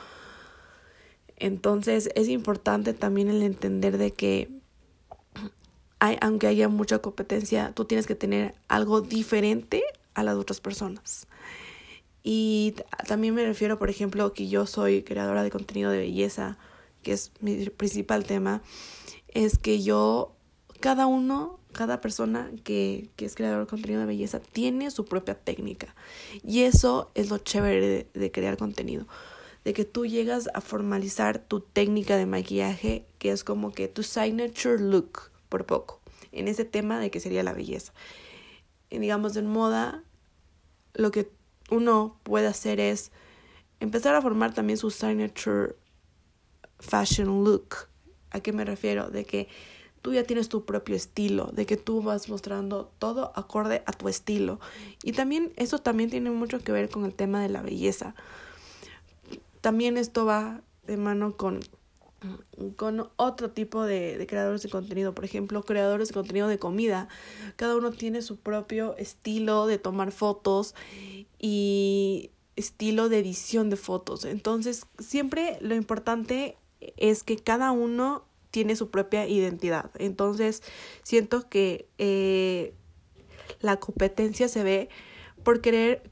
Entonces 1.34 2.08
es 2.14 2.28
importante 2.28 2.94
también 2.94 3.30
el 3.30 3.42
entender 3.42 3.98
de 3.98 4.12
que 4.12 4.48
aunque 6.20 6.46
haya 6.46 6.68
mucha 6.68 7.00
competencia, 7.00 7.72
tú 7.74 7.84
tienes 7.84 8.06
que 8.06 8.14
tener 8.14 8.54
algo 8.68 9.00
diferente 9.00 9.82
a 10.14 10.22
las 10.22 10.36
otras 10.36 10.60
personas. 10.60 11.26
Y 12.22 12.76
también 13.08 13.34
me 13.34 13.44
refiero, 13.44 13.76
por 13.76 13.90
ejemplo, 13.90 14.32
que 14.32 14.46
yo 14.46 14.66
soy 14.66 15.02
creadora 15.02 15.42
de 15.42 15.50
contenido 15.50 15.90
de 15.90 15.98
belleza, 15.98 16.58
que 17.02 17.10
es 17.10 17.32
mi 17.40 17.68
principal 17.70 18.22
tema, 18.22 18.62
es 19.26 19.58
que 19.58 19.82
yo, 19.82 20.36
cada 20.78 21.06
uno, 21.06 21.59
cada 21.72 22.00
persona 22.00 22.50
que, 22.64 23.10
que 23.16 23.24
es 23.24 23.34
creador 23.34 23.60
de 23.60 23.66
contenido 23.66 24.00
de 24.00 24.06
belleza 24.06 24.40
tiene 24.40 24.90
su 24.90 25.04
propia 25.04 25.34
técnica. 25.34 25.94
Y 26.44 26.62
eso 26.62 27.10
es 27.14 27.30
lo 27.30 27.38
chévere 27.38 27.86
de, 27.86 28.06
de 28.12 28.30
crear 28.32 28.56
contenido 28.56 29.06
de 29.64 29.72
que 29.74 29.84
tú 29.84 30.06
llegas 30.06 30.48
a 30.54 30.60
formalizar 30.60 31.38
tu 31.38 31.60
técnica 31.60 32.16
de 32.16 32.26
maquillaje, 32.26 33.06
que 33.18 33.30
es 33.30 33.44
como 33.44 33.72
que 33.72 33.88
tu 33.88 34.02
signature 34.02 34.78
look, 34.78 35.30
por 35.48 35.66
poco, 35.66 36.00
en 36.32 36.48
ese 36.48 36.64
tema 36.64 36.98
de 36.98 37.10
que 37.10 37.20
sería 37.20 37.42
la 37.42 37.52
belleza. 37.52 37.92
Y 38.88 38.98
digamos, 38.98 39.36
en 39.36 39.46
moda, 39.46 40.02
lo 40.94 41.10
que 41.10 41.30
uno 41.70 42.18
puede 42.22 42.46
hacer 42.46 42.80
es 42.80 43.12
empezar 43.80 44.14
a 44.14 44.22
formar 44.22 44.54
también 44.54 44.78
su 44.78 44.90
signature 44.90 45.76
fashion 46.78 47.44
look. 47.44 47.88
¿A 48.30 48.40
qué 48.40 48.52
me 48.52 48.64
refiero? 48.64 49.10
De 49.10 49.24
que 49.24 49.48
tú 50.02 50.12
ya 50.14 50.24
tienes 50.24 50.48
tu 50.48 50.64
propio 50.64 50.96
estilo, 50.96 51.50
de 51.52 51.66
que 51.66 51.76
tú 51.76 52.02
vas 52.02 52.28
mostrando 52.28 52.90
todo 52.98 53.32
acorde 53.34 53.82
a 53.86 53.92
tu 53.92 54.08
estilo. 54.08 54.60
Y 55.02 55.12
también 55.12 55.52
eso 55.56 55.78
también 55.78 56.10
tiene 56.10 56.30
mucho 56.30 56.60
que 56.60 56.72
ver 56.72 56.88
con 56.88 57.04
el 57.04 57.14
tema 57.14 57.42
de 57.42 57.48
la 57.48 57.62
belleza. 57.62 58.14
También 59.60 59.96
esto 59.96 60.24
va 60.24 60.62
de 60.86 60.96
mano 60.96 61.36
con, 61.36 61.60
con 62.76 63.10
otro 63.16 63.50
tipo 63.50 63.84
de, 63.84 64.16
de 64.16 64.26
creadores 64.26 64.62
de 64.62 64.70
contenido, 64.70 65.14
por 65.14 65.24
ejemplo, 65.24 65.62
creadores 65.62 66.08
de 66.08 66.14
contenido 66.14 66.48
de 66.48 66.58
comida. 66.58 67.08
Cada 67.56 67.76
uno 67.76 67.90
tiene 67.90 68.22
su 68.22 68.36
propio 68.38 68.96
estilo 68.96 69.66
de 69.66 69.78
tomar 69.78 70.12
fotos 70.12 70.74
y 71.38 72.30
estilo 72.56 73.08
de 73.08 73.18
edición 73.18 73.68
de 73.68 73.76
fotos. 73.76 74.24
Entonces, 74.24 74.86
siempre 74.98 75.58
lo 75.60 75.74
importante 75.74 76.56
es 76.96 77.22
que 77.22 77.36
cada 77.36 77.72
uno 77.72 78.24
tiene 78.50 78.76
su 78.76 78.90
propia 78.90 79.26
identidad. 79.26 79.90
Entonces, 79.98 80.62
siento 81.02 81.48
que 81.48 81.88
eh, 81.98 82.74
la 83.60 83.78
competencia 83.78 84.48
se 84.48 84.62
ve 84.62 84.88
por 85.42 85.60
querer, 85.60 86.10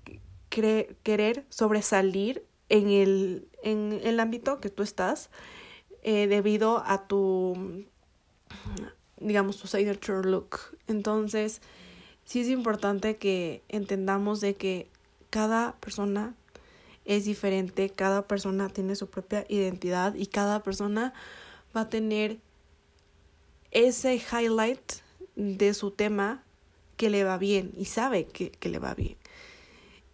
querer 0.48 1.44
sobresalir 1.48 2.44
en 2.68 2.88
el, 2.88 3.48
en 3.62 4.00
el 4.02 4.20
ámbito 4.20 4.60
que 4.60 4.70
tú 4.70 4.82
estás 4.82 5.30
eh, 6.02 6.26
debido 6.26 6.82
a 6.86 7.06
tu, 7.06 7.84
digamos, 9.18 9.58
tu 9.58 9.66
signature 9.66 10.28
look. 10.28 10.58
Entonces, 10.86 11.60
sí 12.24 12.40
es 12.40 12.48
importante 12.48 13.16
que 13.16 13.62
entendamos 13.68 14.40
de 14.40 14.54
que 14.54 14.88
cada 15.30 15.76
persona 15.80 16.34
es 17.04 17.24
diferente, 17.24 17.90
cada 17.90 18.26
persona 18.26 18.68
tiene 18.68 18.94
su 18.94 19.08
propia 19.08 19.46
identidad 19.48 20.14
y 20.14 20.26
cada 20.26 20.62
persona 20.62 21.14
va 21.76 21.82
a 21.82 21.88
tener 21.88 22.38
ese 23.70 24.16
highlight 24.16 24.80
de 25.36 25.74
su 25.74 25.90
tema 25.90 26.42
que 26.96 27.10
le 27.10 27.24
va 27.24 27.38
bien 27.38 27.72
y 27.76 27.84
sabe 27.84 28.26
que, 28.26 28.50
que 28.50 28.68
le 28.68 28.78
va 28.78 28.94
bien. 28.94 29.16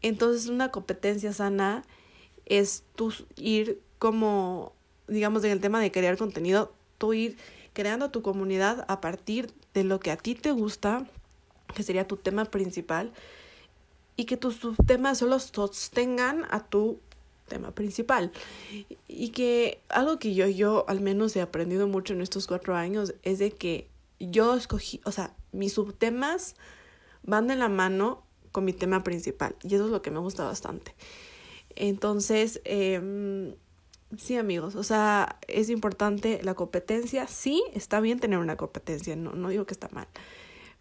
Entonces 0.03 0.49
una 0.49 0.71
competencia 0.71 1.33
sana 1.33 1.85
es 2.45 2.85
tú 2.95 3.13
ir 3.37 3.81
como, 3.99 4.75
digamos, 5.09 5.45
en 5.45 5.51
el 5.51 5.61
tema 5.61 5.81
de 5.81 5.91
crear 5.91 6.17
contenido, 6.19 6.75
tú 6.99 7.15
ir 7.15 7.39
creando 7.73 8.11
tu 8.11 8.23
comunidad 8.23 8.85
a 8.89 9.01
partir 9.01 9.53
de 9.73 9.85
lo 9.85 10.01
que 10.01 10.11
a 10.11 10.17
ti 10.17 10.35
te 10.35 10.53
gusta, 10.53 11.07
que 11.75 11.83
sería 11.83 12.07
tu 12.07 12.17
tema 12.17 12.45
principal, 12.45 13.13
y 14.17 14.25
que 14.25 14.37
tus 14.37 14.61
temas 14.87 15.19
solo 15.19 15.39
sostengan 15.39 16.45
a 16.51 16.61
tu 16.61 17.01
tema 17.47 17.73
principal. 17.73 18.33
Y 19.09 19.31
que 19.31 19.81
algo 19.89 20.19
que 20.19 20.35
yo, 20.35 20.47
yo 20.49 20.85
al 20.89 21.01
menos 21.01 21.35
he 21.37 21.41
aprendido 21.41 21.89
mucho 21.89 22.13
en 22.13 22.21
estos 22.21 22.47
cuatro 22.47 22.75
años 22.75 23.15
es 23.23 23.39
de 23.39 23.51
que 23.51 23.89
yo 24.21 24.55
escogí, 24.55 25.01
o 25.05 25.13
sea, 25.13 25.35
mis 25.53 25.75
subtemas 25.75 26.55
van 27.23 27.47
de 27.47 27.57
la 27.57 27.69
mano 27.69 28.23
con 28.53 28.65
mi 28.65 28.73
tema 28.73 29.03
principal. 29.03 29.57
Y 29.63 29.75
eso 29.75 29.87
es 29.87 29.91
lo 29.91 30.03
que 30.03 30.11
me 30.11 30.19
gusta 30.19 30.45
bastante. 30.45 30.95
Entonces, 31.77 32.61
eh, 32.65 33.55
sí 34.17 34.37
amigos, 34.37 34.77
o 34.77 34.85
sea, 34.85 35.39
es 35.49 35.71
importante 35.71 36.41
la 36.43 36.55
competencia. 36.55 37.27
Sí, 37.27 37.63
está 37.75 38.01
bien 38.01 38.21
tener 38.21 38.39
una 38.39 38.57
competencia, 38.57 39.17
no, 39.17 39.33
no 39.33 39.49
digo 39.49 39.67
que 39.67 39.75
está 39.75 39.89
mal 39.91 40.07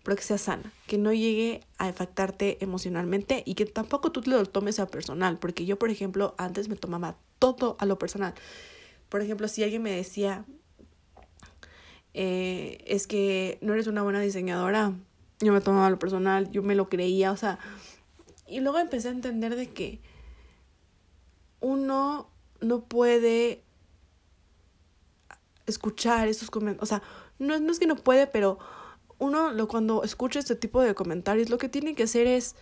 pero 0.03 0.17
que 0.17 0.23
sea 0.23 0.37
sana, 0.37 0.71
que 0.85 0.97
no 0.97 1.13
llegue 1.13 1.61
a 1.77 1.87
afectarte 1.87 2.57
emocionalmente 2.61 3.41
y 3.45 3.55
que 3.55 3.65
tampoco 3.65 4.11
tú 4.11 4.21
te 4.21 4.29
lo 4.29 4.45
tomes 4.45 4.79
a 4.79 4.87
personal, 4.87 5.39
porque 5.39 5.65
yo, 5.65 5.79
por 5.79 5.89
ejemplo, 5.89 6.35
antes 6.37 6.67
me 6.67 6.75
tomaba 6.75 7.15
todo 7.39 7.77
a 7.79 7.85
lo 7.85 7.97
personal. 7.97 8.33
Por 9.07 9.21
ejemplo, 9.21 9.47
si 9.47 9.63
alguien 9.63 9.81
me 9.81 9.91
decía, 9.91 10.45
eh, 12.13 12.83
es 12.85 13.07
que 13.07 13.57
no 13.61 13.73
eres 13.73 13.87
una 13.87 14.03
buena 14.03 14.19
diseñadora, 14.19 14.93
yo 15.39 15.53
me 15.53 15.61
tomaba 15.61 15.87
a 15.87 15.89
lo 15.89 15.99
personal, 15.99 16.51
yo 16.51 16.63
me 16.63 16.75
lo 16.75 16.89
creía, 16.89 17.31
o 17.31 17.37
sea, 17.37 17.59
y 18.45 18.59
luego 18.59 18.79
empecé 18.79 19.07
a 19.07 19.11
entender 19.11 19.55
de 19.55 19.69
que 19.69 20.01
uno 21.61 22.29
no 22.59 22.83
puede 22.83 23.63
escuchar 25.65 26.27
esos 26.27 26.51
comentarios, 26.51 26.83
o 26.83 26.85
sea, 26.85 27.01
no, 27.39 27.57
no 27.59 27.71
es 27.71 27.79
que 27.79 27.87
no 27.87 27.95
puede, 27.95 28.27
pero 28.27 28.59
uno 29.19 29.51
lo, 29.51 29.67
cuando 29.67 30.03
escucha 30.03 30.39
este 30.39 30.55
tipo 30.55 30.81
de 30.81 30.95
comentarios, 30.95 31.49
lo 31.49 31.57
que 31.57 31.69
tiene 31.69 31.95
que 31.95 32.03
hacer 32.03 32.27
es 32.27 32.55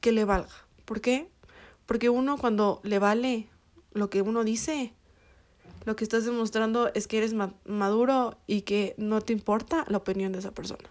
que 0.00 0.12
le 0.12 0.24
valga. 0.24 0.48
¿Por 0.84 1.00
qué? 1.00 1.28
Porque 1.86 2.10
uno 2.10 2.38
cuando 2.38 2.80
le 2.82 2.98
vale 2.98 3.48
lo 3.92 4.10
que 4.10 4.22
uno 4.22 4.44
dice, 4.44 4.92
lo 5.84 5.96
que 5.96 6.04
estás 6.04 6.24
demostrando 6.24 6.90
es 6.94 7.06
que 7.06 7.18
eres 7.18 7.34
maduro 7.64 8.38
y 8.46 8.62
que 8.62 8.94
no 8.98 9.20
te 9.20 9.32
importa 9.32 9.84
la 9.88 9.98
opinión 9.98 10.32
de 10.32 10.40
esa 10.40 10.52
persona. 10.52 10.90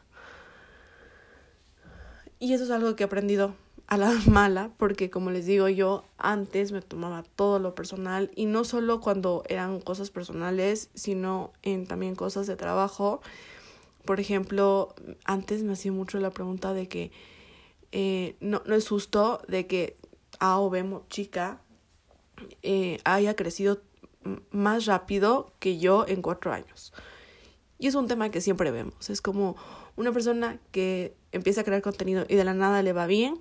Y 2.39 2.53
eso 2.53 2.63
es 2.63 2.71
algo 2.71 2.95
que 2.95 3.03
he 3.03 3.05
aprendido 3.05 3.55
a 3.87 3.97
la 3.97 4.11
mala, 4.27 4.71
porque 4.77 5.09
como 5.09 5.31
les 5.31 5.45
digo 5.45 5.67
yo, 5.69 6.03
antes 6.17 6.71
me 6.71 6.81
tomaba 6.81 7.23
todo 7.35 7.59
lo 7.59 7.75
personal 7.75 8.31
y 8.35 8.45
no 8.45 8.63
solo 8.63 9.01
cuando 9.01 9.43
eran 9.47 9.79
cosas 9.79 10.09
personales, 10.09 10.89
sino 10.93 11.53
en 11.61 11.87
también 11.87 12.15
cosas 12.15 12.47
de 12.47 12.55
trabajo 12.55 13.21
por 14.05 14.19
ejemplo, 14.19 14.95
antes 15.23 15.63
me 15.63 15.73
hacía 15.73 15.91
mucho 15.91 16.19
la 16.19 16.31
pregunta 16.31 16.73
de 16.73 16.87
que 16.87 17.11
eh, 17.91 18.35
no, 18.39 18.61
no 18.65 18.75
es 18.75 18.87
justo 18.87 19.41
de 19.47 19.67
que 19.67 19.97
A 20.39 20.59
o 20.59 20.69
B 20.69 20.83
chica 21.09 21.61
eh, 22.61 22.99
haya 23.03 23.35
crecido 23.35 23.81
más 24.51 24.85
rápido 24.85 25.53
que 25.59 25.77
yo 25.77 26.05
en 26.07 26.21
cuatro 26.21 26.51
años. 26.51 26.93
Y 27.77 27.87
es 27.87 27.95
un 27.95 28.07
tema 28.07 28.29
que 28.29 28.41
siempre 28.41 28.71
vemos. 28.71 29.09
Es 29.09 29.21
como 29.21 29.55
una 29.95 30.11
persona 30.11 30.59
que 30.71 31.15
empieza 31.31 31.61
a 31.61 31.63
crear 31.63 31.81
contenido 31.81 32.25
y 32.27 32.35
de 32.35 32.43
la 32.43 32.53
nada 32.53 32.81
le 32.83 32.93
va 32.93 33.05
bien 33.05 33.39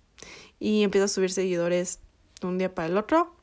y 0.58 0.82
empieza 0.82 1.04
a 1.04 1.08
subir 1.08 1.30
seguidores 1.30 2.00
de 2.40 2.46
un 2.46 2.58
día 2.58 2.74
para 2.74 2.88
el 2.88 2.96
otro. 2.96 3.35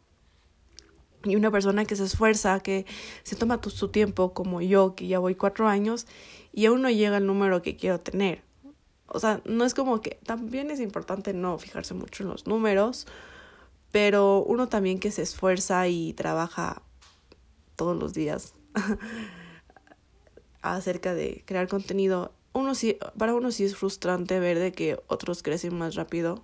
Y 1.23 1.35
una 1.35 1.51
persona 1.51 1.85
que 1.85 1.95
se 1.95 2.03
esfuerza, 2.03 2.59
que 2.59 2.85
se 3.23 3.35
toma 3.35 3.59
su 3.65 3.89
tiempo, 3.89 4.33
como 4.33 4.61
yo, 4.61 4.95
que 4.95 5.07
ya 5.07 5.19
voy 5.19 5.35
cuatro 5.35 5.67
años, 5.67 6.05
y 6.51 6.65
aún 6.65 6.81
no 6.81 6.89
llega 6.89 7.17
el 7.17 7.25
número 7.25 7.61
que 7.61 7.75
quiero 7.75 7.99
tener. 7.99 8.43
O 9.07 9.19
sea, 9.19 9.41
no 9.45 9.63
es 9.63 9.73
como 9.73 10.01
que 10.01 10.19
también 10.25 10.71
es 10.71 10.79
importante 10.79 11.33
no 11.33 11.57
fijarse 11.57 11.93
mucho 11.93 12.23
en 12.23 12.29
los 12.29 12.47
números, 12.47 13.07
pero 13.91 14.43
uno 14.43 14.67
también 14.67 14.99
que 14.99 15.11
se 15.11 15.21
esfuerza 15.21 15.87
y 15.87 16.13
trabaja 16.13 16.81
todos 17.75 17.95
los 17.95 18.13
días 18.13 18.53
acerca 20.61 21.13
de 21.13 21.43
crear 21.45 21.67
contenido, 21.67 22.33
uno 22.53 22.75
sí, 22.75 22.97
para 23.17 23.35
uno 23.35 23.51
sí 23.51 23.65
es 23.65 23.75
frustrante 23.75 24.39
ver 24.39 24.59
de 24.59 24.71
que 24.71 24.99
otros 25.07 25.43
crecen 25.43 25.77
más 25.77 25.95
rápido 25.95 26.43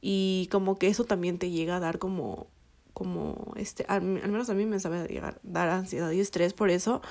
y 0.00 0.48
como 0.50 0.78
que 0.78 0.88
eso 0.88 1.04
también 1.04 1.38
te 1.38 1.50
llega 1.50 1.76
a 1.76 1.80
dar 1.80 1.98
como 1.98 2.48
como 2.96 3.52
este 3.56 3.84
al, 3.88 4.00
menos 4.00 4.48
a 4.48 4.54
mí 4.54 4.64
me 4.64 4.80
sabe 4.80 5.06
llegar 5.06 5.38
dar 5.42 5.68
ansiedad 5.68 6.10
y 6.12 6.20
estrés 6.20 6.54
por 6.54 6.70
eso 6.70 7.02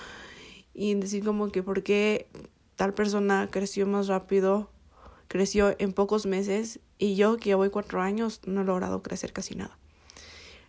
y 0.74 0.96
decir 0.96 1.24
como 1.24 1.52
que 1.52 1.62
por 1.62 1.84
qué 1.84 2.26
tal 2.76 2.96
persona 2.96 3.50
creció 3.52 3.86
más 3.86 4.08
rápido, 4.08 4.72
creció 5.28 5.76
en 5.78 5.94
pocos 5.94 6.26
meses 6.26 6.80
y 6.98 7.16
yo 7.16 7.38
que 7.38 7.50
ya 7.50 7.56
voy 7.56 7.70
cuatro 7.70 8.02
años 8.02 8.42
no 8.48 8.62
he 8.62 8.64
logrado 8.64 9.04
crecer 9.04 9.32
casi 9.32 9.54
nada. 9.54 9.78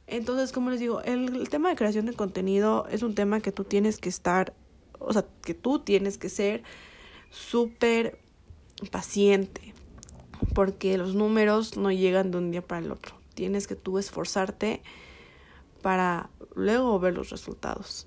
Entonces, 0.06 0.52
como 0.52 0.68
les 0.68 0.80
digo, 0.80 1.00
el, 1.00 1.34
el 1.34 1.48
tema 1.48 1.70
de 1.70 1.76
creación 1.76 2.04
de 2.04 2.12
contenido 2.12 2.86
es 2.90 3.02
un 3.02 3.14
tema 3.14 3.40
que 3.40 3.52
tú 3.52 3.64
tienes 3.64 3.96
que 3.96 4.10
estar, 4.10 4.52
o 4.98 5.14
sea, 5.14 5.24
que 5.40 5.54
tú 5.54 5.78
tienes 5.78 6.18
que 6.18 6.28
ser 6.28 6.62
súper 7.30 8.20
paciente, 8.90 9.72
porque 10.54 10.98
los 10.98 11.14
números 11.14 11.78
no 11.78 11.90
llegan 11.90 12.30
de 12.32 12.36
un 12.36 12.50
día 12.50 12.60
para 12.60 12.84
el 12.84 12.92
otro. 12.92 13.16
Tienes 13.34 13.66
que 13.66 13.76
tú 13.76 13.98
esforzarte 13.98 14.82
para 15.82 16.30
luego 16.54 16.98
ver 16.98 17.14
los 17.14 17.30
resultados. 17.30 18.06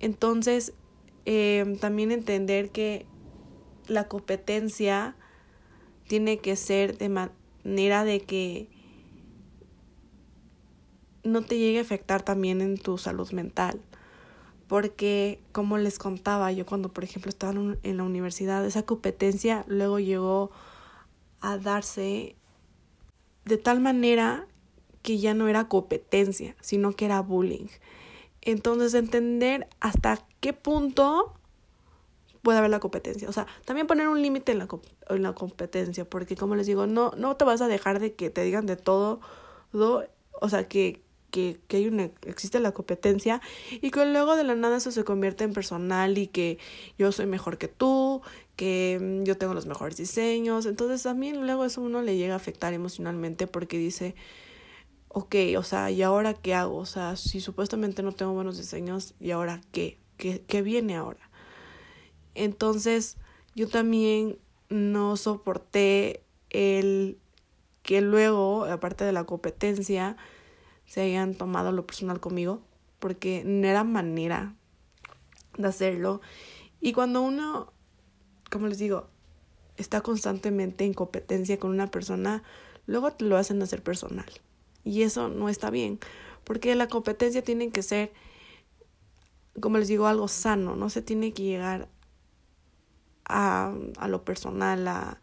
Entonces, 0.00 0.72
eh, 1.24 1.76
también 1.80 2.12
entender 2.12 2.70
que 2.70 3.06
la 3.86 4.08
competencia 4.08 5.16
tiene 6.06 6.38
que 6.38 6.56
ser 6.56 6.96
de 6.98 7.08
manera 7.08 8.04
de 8.04 8.20
que 8.20 8.70
no 11.24 11.42
te 11.42 11.58
llegue 11.58 11.78
a 11.78 11.82
afectar 11.82 12.22
también 12.22 12.60
en 12.60 12.78
tu 12.78 12.98
salud 12.98 13.30
mental. 13.32 13.80
porque 14.68 15.40
como 15.52 15.78
les 15.78 15.98
contaba 15.98 16.52
yo 16.52 16.66
cuando 16.66 16.92
por 16.92 17.02
ejemplo 17.02 17.30
estaba 17.30 17.54
en 17.82 17.96
la 17.96 18.02
universidad, 18.02 18.64
esa 18.66 18.82
competencia 18.82 19.64
luego 19.66 19.98
llegó 19.98 20.50
a 21.40 21.56
darse 21.56 22.36
de 23.46 23.56
tal 23.56 23.80
manera 23.80 24.46
que 25.08 25.16
ya 25.16 25.32
no 25.32 25.48
era 25.48 25.68
competencia, 25.68 26.54
sino 26.60 26.92
que 26.92 27.06
era 27.06 27.22
bullying. 27.22 27.68
Entonces 28.42 28.92
entender 28.92 29.66
hasta 29.80 30.22
qué 30.40 30.52
punto 30.52 31.32
puede 32.42 32.58
haber 32.58 32.68
la 32.68 32.78
competencia. 32.78 33.26
O 33.26 33.32
sea, 33.32 33.46
también 33.64 33.86
poner 33.86 34.08
un 34.08 34.20
límite 34.20 34.52
en 34.52 34.58
la, 34.58 34.68
en 35.08 35.22
la 35.22 35.32
competencia, 35.32 36.04
porque 36.04 36.36
como 36.36 36.56
les 36.56 36.66
digo, 36.66 36.86
no, 36.86 37.12
no 37.16 37.36
te 37.36 37.46
vas 37.46 37.62
a 37.62 37.68
dejar 37.68 38.00
de 38.00 38.12
que 38.12 38.28
te 38.28 38.42
digan 38.42 38.66
de 38.66 38.76
todo, 38.76 39.20
todo 39.72 40.04
o 40.42 40.48
sea, 40.50 40.68
que, 40.68 41.00
que, 41.30 41.58
que 41.68 41.78
hay 41.78 41.86
una, 41.86 42.10
existe 42.26 42.60
la 42.60 42.72
competencia 42.72 43.40
y 43.70 43.90
que 43.90 44.04
luego 44.04 44.36
de 44.36 44.44
la 44.44 44.56
nada 44.56 44.76
eso 44.76 44.90
se 44.90 45.04
convierte 45.04 45.44
en 45.44 45.54
personal 45.54 46.18
y 46.18 46.26
que 46.26 46.58
yo 46.98 47.12
soy 47.12 47.24
mejor 47.24 47.56
que 47.56 47.68
tú, 47.68 48.20
que 48.56 48.98
mm, 49.00 49.22
yo 49.22 49.38
tengo 49.38 49.54
los 49.54 49.64
mejores 49.64 49.96
diseños. 49.96 50.66
Entonces 50.66 51.02
también 51.02 51.46
luego 51.46 51.64
eso 51.64 51.80
uno 51.80 52.02
le 52.02 52.18
llega 52.18 52.34
a 52.34 52.36
afectar 52.36 52.74
emocionalmente 52.74 53.46
porque 53.46 53.78
dice, 53.78 54.14
ok, 55.08 55.34
o 55.56 55.62
sea, 55.62 55.90
¿y 55.90 56.02
ahora 56.02 56.34
qué 56.34 56.54
hago? 56.54 56.76
O 56.76 56.86
sea, 56.86 57.16
si 57.16 57.40
supuestamente 57.40 58.02
no 58.02 58.12
tengo 58.12 58.32
buenos 58.32 58.56
diseños, 58.56 59.14
¿y 59.20 59.30
ahora 59.30 59.60
qué? 59.72 59.98
¿Qué, 60.16 60.42
qué 60.46 60.62
viene 60.62 60.96
ahora? 60.96 61.30
Entonces 62.34 63.16
yo 63.54 63.68
también 63.68 64.38
no 64.68 65.16
soporté 65.16 66.22
el 66.50 67.18
que 67.82 68.00
luego, 68.00 68.64
aparte 68.66 69.04
de 69.04 69.12
la 69.12 69.24
competencia, 69.24 70.16
se 70.86 71.02
hayan 71.02 71.34
tomado 71.34 71.72
lo 71.72 71.86
personal 71.86 72.20
conmigo, 72.20 72.62
porque 72.98 73.42
no 73.44 73.66
era 73.66 73.84
manera 73.84 74.54
de 75.56 75.68
hacerlo. 75.68 76.20
Y 76.80 76.92
cuando 76.92 77.22
uno, 77.22 77.72
como 78.50 78.66
les 78.66 78.78
digo, 78.78 79.08
está 79.76 80.00
constantemente 80.00 80.84
en 80.84 80.94
competencia 80.94 81.58
con 81.58 81.70
una 81.70 81.90
persona, 81.90 82.42
luego 82.86 83.12
te 83.12 83.24
lo 83.24 83.36
hacen 83.36 83.62
hacer 83.62 83.82
personal. 83.82 84.26
Y 84.88 85.02
eso 85.02 85.28
no 85.28 85.50
está 85.50 85.68
bien, 85.68 85.98
porque 86.44 86.74
la 86.74 86.88
competencia 86.88 87.42
tiene 87.42 87.70
que 87.70 87.82
ser, 87.82 88.10
como 89.60 89.76
les 89.76 89.88
digo, 89.88 90.06
algo 90.06 90.28
sano, 90.28 90.76
no 90.76 90.88
se 90.88 91.02
tiene 91.02 91.34
que 91.34 91.42
llegar 91.42 91.88
a, 93.26 93.74
a 93.98 94.08
lo 94.08 94.24
personal, 94.24 94.88
a, 94.88 95.20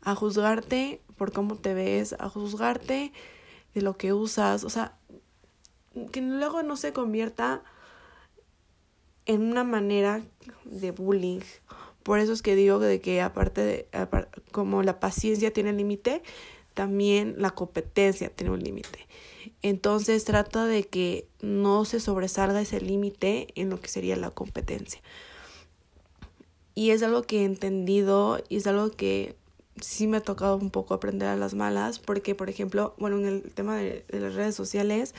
a 0.00 0.14
juzgarte 0.16 1.00
por 1.16 1.30
cómo 1.30 1.54
te 1.54 1.72
ves, 1.72 2.16
a 2.18 2.28
juzgarte 2.28 3.12
de 3.74 3.80
lo 3.80 3.96
que 3.96 4.12
usas, 4.12 4.64
o 4.64 4.70
sea, 4.70 4.98
que 6.10 6.20
luego 6.20 6.64
no 6.64 6.76
se 6.76 6.92
convierta 6.92 7.62
en 9.24 9.42
una 9.42 9.62
manera 9.62 10.22
de 10.64 10.90
bullying. 10.90 11.42
Por 12.02 12.18
eso 12.18 12.32
es 12.32 12.42
que 12.42 12.56
digo 12.56 12.80
de 12.80 13.00
que 13.00 13.20
aparte 13.22 13.60
de 13.60 13.88
como 14.50 14.82
la 14.82 14.98
paciencia 14.98 15.52
tiene 15.52 15.72
límite, 15.72 16.22
también 16.76 17.36
la 17.38 17.52
competencia 17.52 18.28
tiene 18.28 18.52
un 18.52 18.62
límite. 18.62 19.08
Entonces 19.62 20.24
trata 20.24 20.66
de 20.66 20.84
que 20.84 21.26
no 21.40 21.86
se 21.86 22.00
sobresalga 22.00 22.60
ese 22.60 22.82
límite 22.82 23.48
en 23.54 23.70
lo 23.70 23.80
que 23.80 23.88
sería 23.88 24.14
la 24.14 24.30
competencia. 24.30 25.00
Y 26.74 26.90
es 26.90 27.02
algo 27.02 27.22
que 27.22 27.40
he 27.40 27.44
entendido 27.44 28.44
y 28.50 28.58
es 28.58 28.66
algo 28.66 28.90
que 28.90 29.36
sí 29.80 30.06
me 30.06 30.18
ha 30.18 30.20
tocado 30.20 30.56
un 30.56 30.70
poco 30.70 30.92
aprender 30.92 31.28
a 31.28 31.36
las 31.36 31.54
malas, 31.54 31.98
porque 31.98 32.34
por 32.34 32.50
ejemplo, 32.50 32.94
bueno, 32.98 33.16
en 33.16 33.24
el 33.24 33.54
tema 33.54 33.78
de, 33.78 34.04
las 34.10 34.34
redes 34.34 34.54
sociales, 34.54 35.14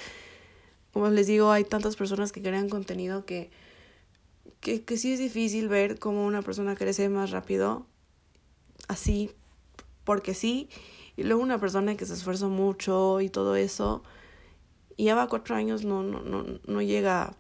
como 0.93 1.09
les 1.09 1.25
digo, 1.25 1.51
hay 1.51 1.63
tantas 1.63 1.95
personas 1.95 2.31
que 2.31 2.43
crean 2.43 2.69
contenido 2.69 3.25
que, 3.25 3.49
que, 4.59 4.83
que 4.83 4.97
sí 4.97 5.13
es 5.13 5.19
difícil 5.19 5.69
ver 5.69 5.97
cómo 5.97 6.23
una 6.23 6.43
persona 6.43 6.75
crece 6.75 7.09
más 7.09 7.31
rápido, 7.31 7.87
así, 8.87 9.31
porque 10.03 10.35
sí, 10.35 10.69
y 11.17 11.23
luego 11.23 11.41
una 11.41 11.59
persona 11.59 11.97
que 11.97 12.05
se 12.05 12.13
esfuerza 12.13 12.47
mucho 12.47 13.19
y 13.19 13.29
todo 13.29 13.55
eso, 13.57 14.03
y 14.95 15.05
ya 15.05 15.15
va 15.15 15.27
cuatro 15.27 15.55
años, 15.55 15.83
no, 15.83 16.03
no, 16.03 16.21
no, 16.21 16.45
no 16.65 16.81
llega 16.81 17.35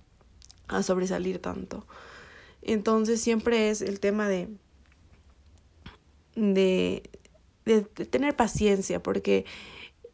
a 0.67 0.83
sobresalir 0.83 1.39
tanto. 1.39 1.85
Entonces 2.61 3.21
siempre 3.21 3.69
es 3.69 3.81
el 3.81 3.99
tema 3.99 4.27
de 4.27 4.49
de, 6.37 7.09
de, 7.65 7.81
tener 7.81 8.35
paciencia, 8.35 9.01
porque 9.01 9.45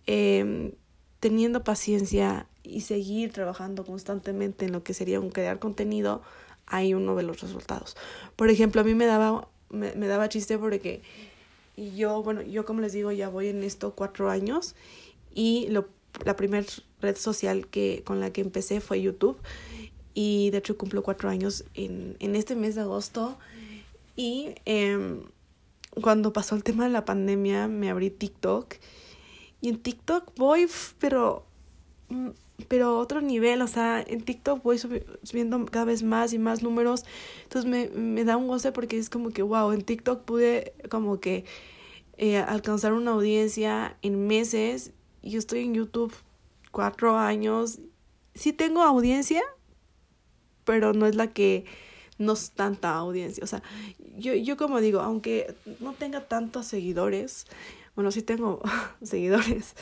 em, 0.07 0.71
teniendo 1.19 1.63
paciencia 1.63 2.47
y 2.63 2.81
seguir 2.81 3.33
trabajando 3.33 3.85
constantemente 3.85 4.65
en 4.65 4.71
lo 4.71 4.83
que 4.83 4.93
sería 4.93 5.19
un 5.19 5.29
crear 5.29 5.59
contenido, 5.59 6.21
hay 6.65 6.93
uno 6.93 7.15
de 7.15 7.23
los 7.23 7.41
resultados. 7.41 7.97
Por 8.35 8.49
ejemplo, 8.49 8.81
a 8.81 8.83
mí 8.85 8.95
me 8.95 9.05
daba, 9.05 9.49
me, 9.69 9.93
me 9.95 10.07
daba 10.07 10.29
chiste 10.29 10.57
porque 10.57 11.01
yo, 11.77 12.21
bueno, 12.23 12.41
yo 12.41 12.65
como 12.65 12.81
les 12.81 12.93
digo, 12.93 13.11
ya 13.11 13.29
voy 13.29 13.47
en 13.47 13.63
esto 13.63 13.93
cuatro 13.95 14.29
años 14.29 14.75
y 15.33 15.67
lo, 15.69 15.87
la 16.23 16.35
primera 16.35 16.65
red 17.01 17.15
social 17.15 17.67
que, 17.67 18.03
con 18.05 18.19
la 18.19 18.31
que 18.31 18.41
empecé 18.41 18.81
fue 18.81 19.01
YouTube 19.01 19.37
y 20.13 20.51
de 20.51 20.59
hecho 20.59 20.77
cumplo 20.77 21.03
cuatro 21.03 21.29
años 21.29 21.65
en, 21.73 22.15
en 22.19 22.35
este 22.35 22.55
mes 22.55 22.75
de 22.75 22.81
agosto 22.81 23.37
y 24.15 24.55
eh, 24.65 25.21
cuando 26.01 26.33
pasó 26.33 26.55
el 26.55 26.63
tema 26.63 26.83
de 26.85 26.91
la 26.91 27.05
pandemia 27.05 27.67
me 27.67 27.89
abrí 27.89 28.09
TikTok 28.09 28.75
y 29.61 29.69
en 29.69 29.79
TikTok 29.79 30.33
voy, 30.37 30.67
pero 30.99 31.45
pero 32.67 32.97
otro 32.99 33.21
nivel, 33.21 33.61
o 33.61 33.67
sea, 33.67 34.03
en 34.05 34.21
TikTok 34.21 34.63
voy 34.63 34.77
subiendo 34.77 35.65
cada 35.65 35.85
vez 35.85 36.03
más 36.03 36.33
y 36.33 36.39
más 36.39 36.63
números, 36.63 37.03
entonces 37.43 37.69
me, 37.69 37.89
me 37.89 38.23
da 38.23 38.37
un 38.37 38.47
goce 38.47 38.71
porque 38.71 38.97
es 38.97 39.09
como 39.09 39.31
que, 39.31 39.41
wow, 39.41 39.71
en 39.71 39.83
TikTok 39.83 40.23
pude 40.23 40.73
como 40.89 41.19
que 41.19 41.45
eh, 42.17 42.37
alcanzar 42.37 42.93
una 42.93 43.11
audiencia 43.11 43.97
en 44.01 44.27
meses, 44.27 44.91
yo 45.23 45.39
estoy 45.39 45.61
en 45.61 45.73
YouTube 45.73 46.13
cuatro 46.71 47.17
años, 47.17 47.79
sí 48.35 48.53
tengo 48.53 48.81
audiencia, 48.81 49.41
pero 50.63 50.93
no 50.93 51.05
es 51.05 51.15
la 51.15 51.27
que 51.27 51.65
no 52.17 52.33
es 52.33 52.51
tanta 52.51 52.95
audiencia. 52.95 53.43
O 53.43 53.47
sea, 53.47 53.63
yo, 54.17 54.33
yo 54.33 54.57
como 54.57 54.79
digo, 54.79 55.01
aunque 55.01 55.55
no 55.79 55.93
tenga 55.93 56.27
tantos 56.27 56.67
seguidores, 56.67 57.45
bueno, 57.95 58.11
sí 58.11 58.21
tengo 58.21 58.61
seguidores, 59.01 59.75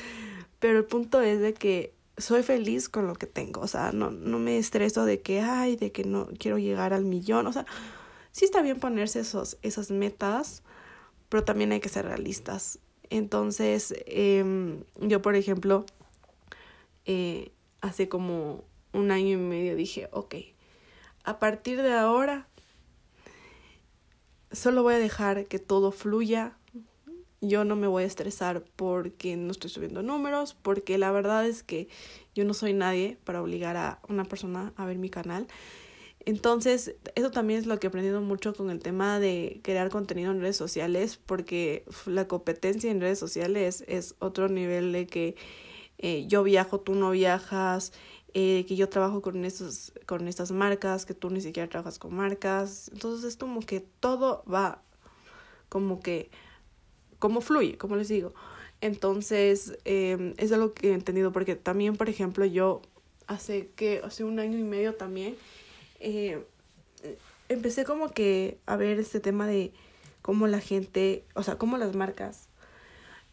pero 0.60 0.78
el 0.80 0.86
punto 0.86 1.22
es 1.22 1.40
de 1.40 1.54
que 1.54 1.94
soy 2.18 2.44
feliz 2.44 2.90
con 2.90 3.08
lo 3.08 3.16
que 3.16 3.28
tengo. 3.28 3.62
O 3.62 3.68
sea, 3.68 3.92
no, 3.92 4.12
no 4.12 4.40
me 4.40 4.58
estreso 4.58 5.06
de 5.06 5.22
que, 5.22 5.42
ay, 5.42 5.76
de 5.76 5.92
que 5.92 6.04
no 6.04 6.28
quiero 6.38 6.58
llegar 6.58 6.94
al 6.94 7.06
millón. 7.06 7.48
O 7.48 7.54
sea, 7.54 7.66
sí 8.32 8.46
está 8.46 8.62
bien 8.62 8.80
ponerse 8.80 9.20
esos, 9.20 9.58
esas 9.62 9.92
metas, 9.92 10.64
pero 11.30 11.44
también 11.44 11.72
hay 11.72 11.80
que 11.80 11.90
ser 11.90 12.06
realistas. 12.06 12.80
Entonces, 13.10 13.94
eh, 14.06 14.84
yo, 15.00 15.22
por 15.22 15.36
ejemplo, 15.36 15.86
eh, 17.06 17.52
hace 17.82 18.08
como 18.08 18.64
un 18.94 19.12
año 19.12 19.30
y 19.30 19.38
medio 19.38 19.76
dije, 19.76 20.08
ok, 20.12 20.36
a 21.24 21.40
partir 21.40 21.82
de 21.82 21.94
ahora 21.94 22.48
solo 24.52 24.84
voy 24.84 24.96
a 24.96 25.00
dejar 25.00 25.46
que 25.48 25.60
todo 25.60 25.92
fluya. 25.92 26.58
Yo 27.42 27.66
no 27.66 27.76
me 27.76 27.88
voy 27.88 28.04
a 28.04 28.06
estresar 28.06 28.64
porque 28.76 29.36
no 29.36 29.52
estoy 29.52 29.70
subiendo 29.70 30.04
números, 30.04 30.54
porque 30.54 30.98
la 30.98 31.12
verdad 31.12 31.48
es 31.48 31.64
que 31.64 31.90
yo 32.36 32.46
no 32.46 32.54
soy 32.54 32.74
nadie 32.74 33.18
para 33.24 33.42
obligar 33.42 33.78
a 33.78 34.00
una 34.08 34.26
persona 34.26 34.74
a 34.78 34.86
ver 34.86 34.98
mi 34.98 35.10
canal. 35.10 35.48
Entonces, 36.26 36.96
eso 37.16 37.32
también 37.32 37.60
es 37.60 37.66
lo 37.66 37.80
que 37.80 37.88
he 37.88 37.90
aprendido 37.90 38.22
mucho 38.22 38.54
con 38.54 38.70
el 38.70 38.80
tema 38.80 39.20
de 39.20 39.60
crear 39.64 39.90
contenido 39.90 40.32
en 40.32 40.40
redes 40.40 40.56
sociales, 40.58 41.20
porque 41.26 41.84
la 42.06 42.28
competencia 42.28 42.92
en 42.92 43.02
redes 43.02 43.18
sociales 43.18 43.84
es 43.88 44.16
otro 44.20 44.48
nivel 44.48 44.92
de 44.92 45.08
que 45.08 45.36
eh, 45.98 46.26
yo 46.28 46.44
viajo, 46.44 46.80
tú 46.80 46.94
no 46.94 47.12
viajas, 47.12 47.92
eh, 48.34 48.66
que 48.68 48.76
yo 48.76 48.88
trabajo 48.88 49.22
con, 49.22 49.44
estos, 49.46 49.94
con 50.06 50.28
estas 50.28 50.52
marcas, 50.52 51.08
que 51.08 51.16
tú 51.16 51.32
ni 51.32 51.42
siquiera 51.42 51.68
trabajas 51.68 51.98
con 51.98 52.14
marcas. 52.16 52.90
Entonces 52.94 53.26
es 53.26 53.38
como 53.38 53.62
que 53.62 53.80
todo 53.80 54.44
va 54.52 54.84
como 55.70 56.02
que, 56.02 56.30
como 57.22 57.40
fluye, 57.40 57.78
como 57.78 57.96
les 57.96 58.10
digo. 58.10 58.34
Entonces 58.82 59.78
eh, 59.86 60.34
es 60.38 60.52
algo 60.52 60.74
que 60.74 60.90
he 60.90 60.94
entendido 60.94 61.32
porque 61.32 61.56
también, 61.56 61.96
por 61.96 62.10
ejemplo, 62.10 62.44
yo 62.46 62.82
hace 63.28 63.70
que, 63.76 64.02
hace 64.04 64.24
un 64.24 64.40
año 64.40 64.58
y 64.58 64.64
medio 64.64 64.96
también, 64.96 65.36
eh, 66.00 66.44
empecé 67.48 67.86
como 67.86 68.10
que 68.10 68.58
a 68.66 68.76
ver 68.76 69.00
este 69.00 69.20
tema 69.20 69.46
de 69.46 69.72
cómo 70.24 70.48
la 70.48 70.60
gente, 70.60 71.24
o 71.36 71.44
sea, 71.44 71.60
cómo 71.60 71.78
las 71.78 71.96
marcas 71.96 72.50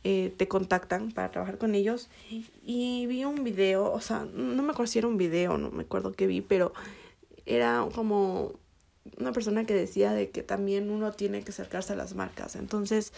eh, 0.05 0.35
te 0.37 0.49
contactan 0.49 1.11
para 1.11 1.31
trabajar 1.31 1.57
con 1.57 1.75
ellos. 1.75 2.11
Y 2.63 3.07
vi 3.07 3.25
un 3.25 3.43
video, 3.43 3.91
o 3.91 4.01
sea, 4.03 4.27
no 4.35 4.63
me 4.63 4.73
acuerdo 4.73 4.93
si 4.93 4.99
era 4.99 5.09
un 5.09 5.17
video, 5.17 5.57
no 5.57 5.71
me 5.71 5.85
acuerdo 5.85 6.13
qué 6.13 6.27
vi, 6.27 6.43
pero 6.43 6.75
era 7.47 7.89
como 7.95 8.53
una 9.19 9.33
persona 9.33 9.65
que 9.65 9.75
decía 9.75 10.13
de 10.13 10.31
que 10.31 10.43
también 10.43 10.91
uno 10.91 11.13
tiene 11.13 11.43
que 11.43 11.51
acercarse 11.51 11.93
a 11.93 11.97
las 11.97 12.15
marcas. 12.15 12.57
Entonces, 12.57 13.13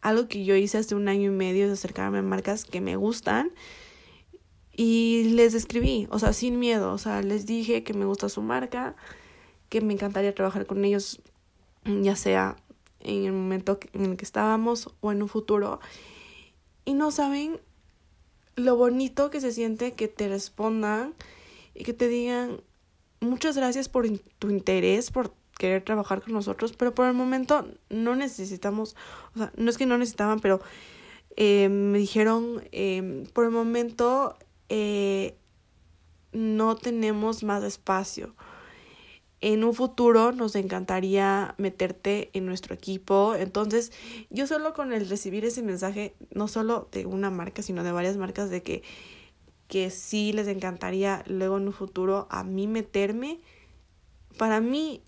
algo 0.00 0.28
que 0.28 0.44
yo 0.44 0.54
hice 0.56 0.78
hace 0.78 0.94
un 0.94 1.08
año 1.08 1.32
y 1.32 1.34
medio 1.34 1.66
es 1.66 1.72
acercarme 1.72 2.18
a 2.18 2.22
marcas 2.22 2.64
que 2.64 2.80
me 2.80 2.96
gustan 2.96 3.52
y 4.72 5.30
les 5.34 5.54
escribí, 5.54 6.06
o 6.10 6.18
sea, 6.18 6.32
sin 6.32 6.58
miedo, 6.58 6.92
o 6.92 6.98
sea, 6.98 7.22
les 7.22 7.46
dije 7.46 7.82
que 7.82 7.94
me 7.94 8.04
gusta 8.04 8.28
su 8.28 8.42
marca 8.42 8.94
que 9.68 9.80
me 9.80 9.94
encantaría 9.94 10.34
trabajar 10.34 10.66
con 10.66 10.84
ellos, 10.84 11.20
ya 11.84 12.14
sea 12.14 12.56
en 13.00 13.24
el 13.24 13.32
momento 13.32 13.78
en 13.92 14.04
el 14.04 14.16
que 14.16 14.24
estábamos 14.24 14.90
o 15.00 15.12
en 15.12 15.22
un 15.22 15.28
futuro. 15.28 15.80
Y 16.84 16.94
no 16.94 17.10
saben 17.10 17.58
lo 18.54 18.76
bonito 18.76 19.30
que 19.30 19.40
se 19.40 19.52
siente 19.52 19.92
que 19.92 20.08
te 20.08 20.28
respondan 20.28 21.14
y 21.74 21.84
que 21.84 21.92
te 21.92 22.08
digan 22.08 22.60
muchas 23.20 23.56
gracias 23.56 23.88
por 23.88 24.06
tu 24.38 24.50
interés, 24.50 25.10
por 25.10 25.32
querer 25.58 25.82
trabajar 25.82 26.22
con 26.22 26.34
nosotros, 26.34 26.72
pero 26.72 26.94
por 26.94 27.06
el 27.06 27.14
momento 27.14 27.66
no 27.88 28.14
necesitamos, 28.14 28.96
o 29.34 29.38
sea, 29.38 29.52
no 29.56 29.70
es 29.70 29.78
que 29.78 29.86
no 29.86 29.98
necesitaban, 29.98 30.40
pero 30.40 30.60
eh, 31.36 31.68
me 31.68 31.98
dijeron, 31.98 32.62
eh, 32.72 33.26
por 33.32 33.44
el 33.44 33.50
momento 33.50 34.36
eh, 34.68 35.36
no 36.32 36.76
tenemos 36.76 37.42
más 37.42 37.62
espacio. 37.62 38.34
En 39.42 39.64
un 39.64 39.74
futuro 39.74 40.32
nos 40.32 40.56
encantaría 40.56 41.54
meterte 41.58 42.30
en 42.32 42.46
nuestro 42.46 42.74
equipo. 42.74 43.34
Entonces, 43.34 43.92
yo 44.30 44.46
solo 44.46 44.72
con 44.72 44.94
el 44.94 45.08
recibir 45.08 45.44
ese 45.44 45.62
mensaje, 45.62 46.14
no 46.30 46.48
solo 46.48 46.88
de 46.90 47.04
una 47.04 47.30
marca, 47.30 47.62
sino 47.62 47.84
de 47.84 47.92
varias 47.92 48.16
marcas, 48.16 48.48
de 48.48 48.62
que, 48.62 48.82
que 49.68 49.90
sí 49.90 50.32
les 50.32 50.48
encantaría 50.48 51.24
luego 51.26 51.56
en 51.56 51.66
un 51.66 51.72
futuro 51.72 52.26
a 52.30 52.44
mí 52.44 52.66
meterme, 52.66 53.40
para 54.38 54.60
mí 54.60 55.02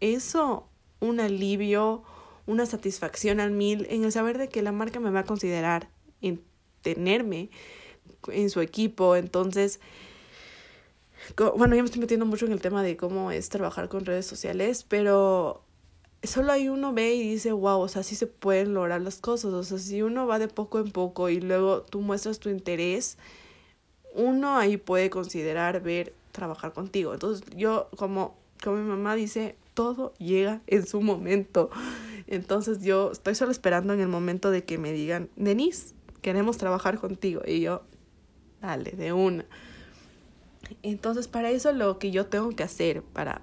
eso, 0.00 0.68
un 1.00 1.20
alivio, 1.20 2.02
una 2.46 2.66
satisfacción 2.66 3.40
al 3.40 3.50
mil 3.50 3.86
en 3.90 4.04
el 4.04 4.12
saber 4.12 4.38
de 4.38 4.48
que 4.48 4.62
la 4.62 4.72
marca 4.72 5.00
me 5.00 5.10
va 5.10 5.20
a 5.20 5.24
considerar 5.24 5.88
en 6.20 6.42
tenerme 6.82 7.50
en 8.28 8.50
su 8.50 8.60
equipo. 8.60 9.16
Entonces, 9.16 9.80
bueno, 11.56 11.74
ya 11.74 11.82
me 11.82 11.86
estoy 11.86 12.00
metiendo 12.00 12.26
mucho 12.26 12.46
en 12.46 12.52
el 12.52 12.60
tema 12.60 12.82
de 12.82 12.96
cómo 12.96 13.30
es 13.30 13.48
trabajar 13.48 13.88
con 13.88 14.04
redes 14.04 14.26
sociales, 14.26 14.84
pero 14.88 15.62
solo 16.22 16.52
hay 16.52 16.68
uno 16.68 16.92
ve 16.92 17.14
y 17.14 17.28
dice, 17.28 17.52
wow, 17.52 17.80
o 17.80 17.88
sea, 17.88 18.02
sí 18.02 18.16
se 18.16 18.26
pueden 18.26 18.74
lograr 18.74 19.00
las 19.00 19.18
cosas. 19.18 19.52
O 19.52 19.62
sea, 19.62 19.78
si 19.78 20.02
uno 20.02 20.26
va 20.26 20.38
de 20.38 20.48
poco 20.48 20.78
en 20.78 20.90
poco 20.90 21.28
y 21.28 21.40
luego 21.40 21.82
tú 21.82 22.00
muestras 22.00 22.38
tu 22.38 22.48
interés, 22.48 23.18
uno 24.14 24.56
ahí 24.56 24.76
puede 24.76 25.10
considerar 25.10 25.82
ver 25.82 26.14
trabajar 26.32 26.72
contigo. 26.72 27.12
Entonces, 27.12 27.44
yo 27.56 27.88
como, 27.96 28.36
como 28.62 28.76
mi 28.76 28.88
mamá 28.88 29.14
dice, 29.14 29.56
todo 29.74 30.14
llega 30.18 30.60
en 30.66 30.86
su 30.86 31.00
momento. 31.00 31.70
Entonces 32.26 32.82
yo 32.82 33.12
estoy 33.12 33.34
solo 33.34 33.50
esperando 33.50 33.92
en 33.92 34.00
el 34.00 34.08
momento 34.08 34.50
de 34.50 34.64
que 34.64 34.78
me 34.78 34.92
digan, 34.92 35.28
Denise, 35.36 35.94
queremos 36.20 36.56
trabajar 36.56 36.98
contigo. 36.98 37.42
Y 37.46 37.60
yo, 37.60 37.82
dale, 38.60 38.92
de 38.92 39.12
una. 39.12 39.44
Entonces 40.82 41.28
para 41.28 41.50
eso 41.50 41.72
lo 41.72 41.98
que 41.98 42.10
yo 42.10 42.26
tengo 42.26 42.50
que 42.50 42.62
hacer 42.62 43.02
para 43.02 43.42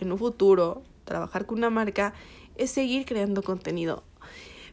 en 0.00 0.12
un 0.12 0.18
futuro 0.18 0.82
trabajar 1.04 1.46
con 1.46 1.58
una 1.58 1.70
marca 1.70 2.12
es 2.56 2.70
seguir 2.70 3.06
creando 3.06 3.42
contenido. 3.42 4.02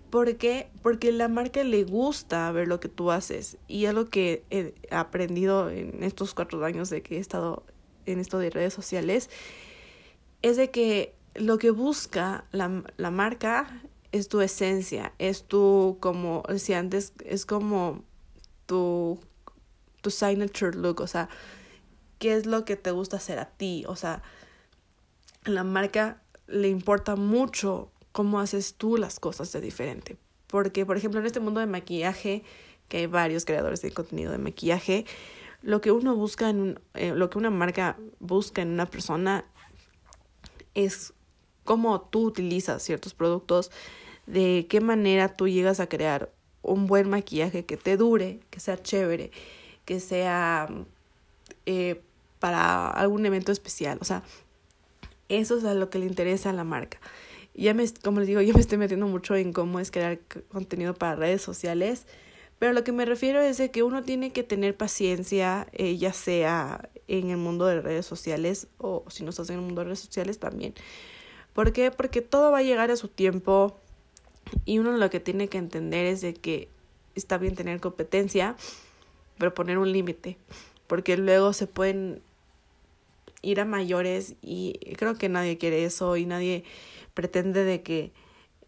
¿Por 0.10 0.38
qué? 0.38 0.70
Porque 0.82 1.12
la 1.12 1.28
marca 1.28 1.64
le 1.64 1.84
gusta 1.84 2.52
ver 2.52 2.68
lo 2.68 2.80
que 2.80 2.90
tú 2.90 3.12
haces. 3.12 3.58
Y 3.68 3.86
algo 3.86 4.06
que 4.06 4.44
he 4.50 4.74
aprendido 4.92 5.70
en 5.70 6.04
estos 6.04 6.34
cuatro 6.34 6.64
años 6.64 6.90
de 6.90 7.02
que 7.02 7.18
he 7.18 7.20
estado 7.20 7.64
en 8.06 8.20
esto 8.20 8.38
de 8.38 8.50
redes 8.50 8.74
sociales 8.74 9.30
es 10.42 10.58
de 10.58 10.70
que 10.70 11.16
lo 11.34 11.58
que 11.58 11.72
busca 11.72 12.46
la, 12.52 12.84
la 12.98 13.12
marca 13.12 13.82
es 14.12 14.30
tu 14.30 14.42
esencia, 14.42 15.14
es 15.20 15.44
tu, 15.44 15.98
como 16.00 16.44
decía 16.48 16.80
antes, 16.80 17.14
es 17.26 17.46
como 17.46 18.04
tu, 18.66 19.20
tu 20.02 20.10
signature 20.10 20.78
look, 20.78 21.02
o 21.02 21.08
sea, 21.08 21.28
qué 22.20 22.36
es 22.36 22.46
lo 22.46 22.64
que 22.64 22.78
te 22.78 22.92
gusta 22.92 23.18
hacer 23.18 23.40
a 23.40 23.50
ti, 23.50 23.84
o 23.88 23.96
sea, 23.96 24.24
la 25.44 25.64
marca 25.64 26.22
le 26.48 26.70
importa 26.70 27.16
mucho 27.16 27.92
cómo 28.16 28.40
haces 28.40 28.76
tú 28.76 28.96
las 28.96 29.20
cosas 29.20 29.52
de 29.52 29.60
diferente. 29.60 30.16
Porque, 30.48 30.86
por 30.86 30.96
ejemplo, 30.96 31.20
en 31.20 31.26
este 31.26 31.42
mundo 31.42 31.60
de 31.60 31.66
maquillaje, 31.66 32.46
que 32.88 33.00
hay 33.00 33.08
varios 33.08 33.44
creadores 33.44 33.82
de 33.82 33.92
contenido 33.92 34.32
de 34.32 34.38
maquillaje, 34.38 35.06
lo 35.62 35.82
que 35.82 35.92
uno 35.92 36.16
busca 36.16 36.50
en 36.50 36.80
eh, 36.94 37.12
lo 37.14 37.30
que 37.30 37.38
una 37.38 37.50
marca 37.50 37.98
busca 38.22 38.62
en 38.62 38.70
una 38.70 38.86
persona 38.86 39.44
es 40.76 41.12
cómo 41.66 42.00
tú 42.00 42.28
utilizas 42.28 42.82
ciertos 42.82 43.14
productos, 43.14 43.70
de 44.28 44.66
qué 44.70 44.80
manera 44.80 45.36
tú 45.36 45.50
llegas 45.50 45.82
a 45.82 45.90
crear 45.90 46.32
un 46.62 46.88
buen 46.88 47.10
maquillaje 47.10 47.66
que 47.66 47.76
te 47.76 47.98
dure, 47.98 48.40
que 48.50 48.62
sea 48.62 48.82
chévere, 48.82 49.32
que 49.84 50.00
sea 50.00 50.70
eh, 51.66 52.02
para 52.40 52.92
algún 52.92 53.26
evento 53.26 53.52
especial. 53.52 53.98
O 54.00 54.06
sea, 54.06 54.24
eso 55.28 55.58
es 55.58 55.66
a 55.66 55.74
lo 55.74 55.90
que 55.90 56.00
le 56.00 56.06
interesa 56.06 56.52
a 56.52 56.54
la 56.54 56.64
marca. 56.64 57.02
Ya 57.56 57.74
me, 57.74 57.86
como 58.04 58.20
les 58.20 58.28
digo, 58.28 58.42
yo 58.42 58.54
me 58.54 58.60
estoy 58.60 58.78
metiendo 58.78 59.08
mucho 59.08 59.36
en 59.36 59.54
cómo 59.54 59.80
es 59.80 59.92
crear 59.92 60.20
contenido 60.50 60.94
para 60.94 61.16
redes 61.16 61.42
sociales, 61.42 62.06
pero 62.60 62.74
lo 62.74 62.84
que 62.84 62.92
me 62.92 63.06
refiero 63.06 63.42
es 63.42 63.58
de 63.58 63.72
que 63.72 63.84
uno 63.84 64.04
tiene 64.04 64.32
que 64.32 64.44
tener 64.44 64.76
paciencia, 64.76 65.68
eh, 65.74 65.98
ya 65.98 66.14
sea 66.14 66.90
en 67.08 67.30
el 67.30 67.38
mundo 67.38 67.66
de 67.66 67.82
redes 67.82 68.06
sociales 68.06 68.68
o 68.78 69.04
si 69.10 69.24
no 69.24 69.30
estás 69.30 69.50
en 69.50 69.56
el 69.58 69.62
mundo 69.62 69.82
de 69.82 69.86
redes 69.86 70.00
sociales 70.00 70.40
también. 70.40 70.74
¿Por 71.54 71.74
qué? 71.74 71.92
Porque 71.92 72.22
todo 72.22 72.52
va 72.52 72.60
a 72.60 72.64
llegar 72.64 72.92
a 72.92 72.96
su 72.96 73.08
tiempo 73.08 73.78
y 74.66 74.80
uno 74.80 74.92
lo 74.92 75.10
que 75.10 75.20
tiene 75.20 75.48
que 75.48 75.58
entender 75.58 76.06
es 76.06 76.22
de 76.22 76.34
que 76.34 76.70
está 77.16 77.38
bien 77.38 77.56
tener 77.56 77.80
competencia, 77.80 78.56
pero 79.38 79.54
poner 79.54 79.78
un 79.78 79.92
límite, 79.92 80.38
porque 80.88 81.18
luego 81.18 81.54
se 81.54 81.68
pueden 81.68 82.22
ir 83.42 83.60
a 83.60 83.66
mayores 83.66 84.36
y 84.42 84.74
creo 84.98 85.16
que 85.16 85.30
nadie 85.30 85.58
quiere 85.58 85.86
eso 85.86 86.18
y 86.18 86.26
nadie 86.26 86.64
pretende 87.16 87.64
de 87.64 87.82
que 87.82 88.14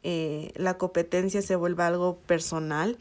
eh, 0.02 0.52
la 0.56 0.80
competencia 0.80 1.44
se 1.44 1.56
vuelva 1.56 1.86
algo 1.86 2.18
personal 2.22 2.98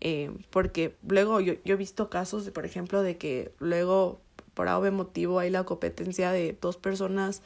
eh, 0.00 0.30
porque 0.50 0.96
luego 1.06 1.40
yo, 1.40 1.54
yo 1.64 1.74
he 1.74 1.76
visto 1.76 2.10
casos, 2.10 2.44
de, 2.44 2.52
por 2.52 2.66
ejemplo, 2.66 3.02
de 3.02 3.16
que 3.16 3.52
luego 3.58 4.20
por 4.54 4.68
algún 4.68 4.94
motivo 4.94 5.38
hay 5.38 5.50
la 5.50 5.64
competencia 5.64 6.32
de 6.32 6.56
dos 6.60 6.76
personas 6.76 7.42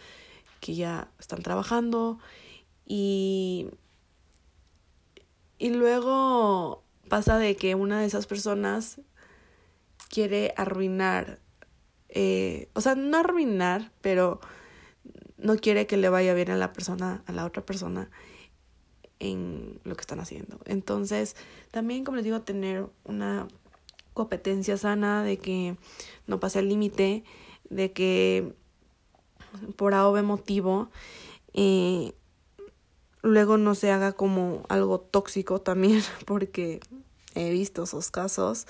que 0.60 0.74
ya 0.74 1.08
están 1.18 1.42
trabajando 1.42 2.18
y, 2.86 3.68
y 5.58 5.70
luego 5.70 6.82
pasa 7.08 7.38
de 7.38 7.56
que 7.56 7.74
una 7.74 8.00
de 8.00 8.06
esas 8.06 8.26
personas 8.26 9.00
quiere 10.08 10.52
arruinar, 10.56 11.38
eh, 12.08 12.68
o 12.74 12.80
sea, 12.80 12.94
no 12.96 13.18
arruinar, 13.18 13.92
pero 14.00 14.40
no 15.42 15.56
quiere 15.56 15.86
que 15.86 15.96
le 15.96 16.08
vaya 16.08 16.34
bien 16.34 16.50
a 16.50 16.56
la 16.56 16.72
persona, 16.72 17.22
a 17.26 17.32
la 17.32 17.44
otra 17.44 17.64
persona 17.64 18.10
en 19.18 19.80
lo 19.84 19.94
que 19.94 20.00
están 20.00 20.20
haciendo. 20.20 20.58
Entonces, 20.64 21.36
también, 21.70 22.04
como 22.04 22.16
les 22.16 22.24
digo, 22.24 22.40
tener 22.40 22.86
una 23.04 23.46
competencia 24.14 24.76
sana, 24.76 25.22
de 25.22 25.38
que 25.38 25.76
no 26.26 26.40
pase 26.40 26.58
el 26.58 26.68
límite, 26.68 27.24
de 27.68 27.92
que 27.92 28.54
por 29.76 29.94
algo 29.94 30.22
motivo 30.22 30.90
eh, 31.54 32.12
luego 33.22 33.58
no 33.58 33.74
se 33.74 33.90
haga 33.90 34.12
como 34.12 34.64
algo 34.68 35.00
tóxico 35.00 35.60
también, 35.60 36.02
porque 36.26 36.80
he 37.34 37.50
visto 37.50 37.84
esos 37.84 38.10
casos. 38.10 38.66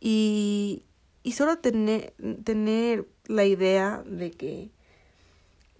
Y, 0.00 0.84
y 1.22 1.32
solo 1.32 1.58
tener, 1.58 2.14
tener 2.44 3.06
la 3.26 3.44
idea 3.44 4.02
de 4.06 4.30
que 4.30 4.70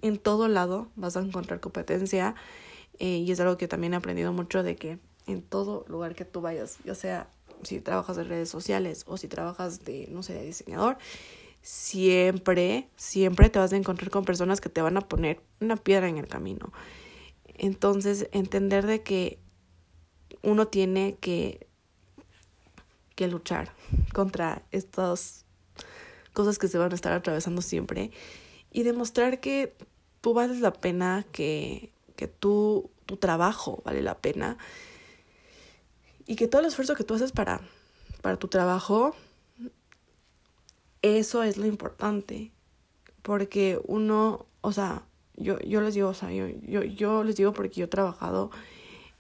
en 0.02 0.18
todo 0.18 0.48
lado 0.48 0.88
vas 0.96 1.16
a 1.16 1.20
encontrar 1.20 1.60
competencia 1.60 2.34
eh, 2.98 3.18
y 3.18 3.30
es 3.30 3.40
algo 3.40 3.56
que 3.56 3.68
también 3.68 3.94
he 3.94 3.96
aprendido 3.96 4.32
mucho 4.32 4.62
de 4.62 4.76
que 4.76 4.98
en 5.26 5.42
todo 5.42 5.84
lugar 5.88 6.14
que 6.14 6.24
tú 6.24 6.40
vayas, 6.40 6.78
ya 6.84 6.94
sea 6.94 7.28
si 7.62 7.80
trabajas 7.80 8.18
en 8.18 8.28
redes 8.28 8.48
sociales 8.48 9.04
o 9.06 9.16
si 9.16 9.28
trabajas 9.28 9.84
de, 9.84 10.08
no 10.10 10.22
sé, 10.22 10.34
de 10.34 10.44
diseñador, 10.44 10.98
siempre, 11.62 12.88
siempre 12.96 13.50
te 13.50 13.58
vas 13.58 13.72
a 13.72 13.76
encontrar 13.76 14.10
con 14.10 14.24
personas 14.24 14.60
que 14.60 14.68
te 14.68 14.82
van 14.82 14.96
a 14.96 15.02
poner 15.02 15.40
una 15.60 15.76
piedra 15.76 16.08
en 16.08 16.18
el 16.18 16.26
camino. 16.26 16.72
Entonces, 17.54 18.28
entender 18.32 18.86
de 18.86 19.02
que 19.02 19.38
uno 20.42 20.68
tiene 20.68 21.16
que, 21.20 21.66
que 23.14 23.28
luchar 23.28 23.74
contra 24.14 24.62
estas 24.70 25.44
cosas 26.32 26.58
que 26.58 26.68
se 26.68 26.78
van 26.78 26.92
a 26.92 26.94
estar 26.94 27.12
atravesando 27.12 27.60
siempre 27.60 28.10
y 28.72 28.82
demostrar 28.84 29.40
que 29.40 29.74
tú 30.20 30.35
vales 30.35 30.61
la 30.61 30.72
pena, 30.72 31.24
que 31.33 31.90
que 32.20 32.28
tú, 32.28 32.90
tu 33.06 33.16
trabajo 33.16 33.80
vale 33.83 34.02
la 34.02 34.18
pena 34.18 34.59
y 36.26 36.37
que 36.37 36.48
todo 36.48 36.61
el 36.61 36.66
esfuerzo 36.66 36.94
que 36.94 37.02
tú 37.02 37.14
haces 37.14 37.33
para, 37.33 37.62
para 38.20 38.37
tu 38.37 38.48
trabajo, 38.48 39.16
eso 41.00 41.42
es 41.42 41.56
lo 41.56 41.64
importante. 41.64 42.52
Porque 43.22 43.80
uno, 43.87 44.44
o 44.61 44.72
sea, 44.72 45.02
yo, 45.35 45.59
yo 45.61 45.80
les 45.80 45.94
digo, 45.94 46.11
o 46.11 46.14
sea, 46.14 46.30
yo, 46.30 46.46
yo, 46.46 46.83
yo 46.83 47.24
les 47.24 47.37
digo 47.37 47.54
porque 47.54 47.80
yo 47.80 47.87
he 47.87 47.88
trabajado 47.88 48.50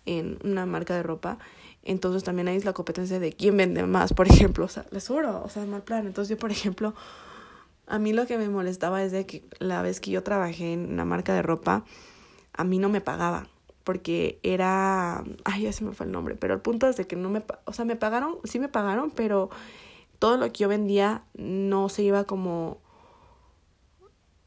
en 0.04 0.38
una 0.44 0.66
marca 0.66 0.94
de 0.94 1.02
ropa. 1.02 1.38
Entonces 1.82 2.22
también 2.22 2.48
ahí 2.48 2.56
es 2.56 2.66
la 2.66 2.74
competencia 2.74 3.18
de 3.18 3.32
quién 3.32 3.56
vende 3.56 3.82
más, 3.86 4.12
por 4.12 4.28
ejemplo. 4.28 4.66
O 4.66 4.68
sea, 4.68 4.84
les 4.90 5.08
juro, 5.08 5.42
o 5.42 5.48
sea, 5.48 5.64
mal 5.64 5.82
plan. 5.82 6.06
Entonces 6.06 6.28
yo, 6.28 6.38
por 6.38 6.50
ejemplo, 6.50 6.94
a 7.90 7.98
mí 7.98 8.12
lo 8.12 8.26
que 8.26 8.38
me 8.38 8.48
molestaba 8.48 9.02
es 9.02 9.12
de 9.12 9.26
que 9.26 9.44
la 9.58 9.82
vez 9.82 10.00
que 10.00 10.10
yo 10.10 10.22
trabajé 10.22 10.72
en 10.72 10.92
una 10.92 11.04
marca 11.04 11.34
de 11.34 11.42
ropa, 11.42 11.84
a 12.52 12.64
mí 12.64 12.78
no 12.78 12.88
me 12.88 13.00
pagaban 13.00 13.48
porque 13.84 14.38
era, 14.44 15.24
ay, 15.44 15.62
ya 15.62 15.72
se 15.72 15.84
me 15.84 15.92
fue 15.92 16.06
el 16.06 16.12
nombre, 16.12 16.36
pero 16.36 16.54
el 16.54 16.60
punto 16.60 16.86
es 16.88 16.96
de 16.96 17.06
que 17.06 17.16
no 17.16 17.28
me, 17.28 17.42
o 17.64 17.72
sea, 17.72 17.84
me 17.84 17.96
pagaron, 17.96 18.36
sí 18.44 18.60
me 18.60 18.68
pagaron, 18.68 19.10
pero 19.10 19.50
todo 20.20 20.36
lo 20.36 20.46
que 20.52 20.58
yo 20.58 20.68
vendía 20.68 21.24
no 21.34 21.88
se 21.88 22.02
iba 22.02 22.24
como 22.24 22.78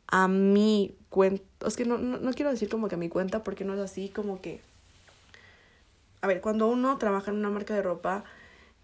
a 0.07 0.29
mi 0.29 0.95
cuenta, 1.09 1.43
es 1.67 1.75
que 1.75 1.83
no, 1.83 1.97
no, 1.97 2.19
no 2.19 2.31
quiero 2.31 2.51
decir 2.51 2.69
como 2.69 2.87
que 2.87 2.95
a 2.95 2.97
mi 2.97 3.09
cuenta 3.09 3.43
porque 3.43 3.65
no 3.65 3.73
es 3.73 3.79
así, 3.79 4.07
como 4.07 4.39
que, 4.39 4.61
a 6.21 6.27
ver, 6.27 6.39
cuando 6.39 6.67
uno 6.67 6.97
trabaja 6.97 7.31
en 7.31 7.37
una 7.37 7.49
marca 7.49 7.73
de 7.73 7.81
ropa, 7.81 8.23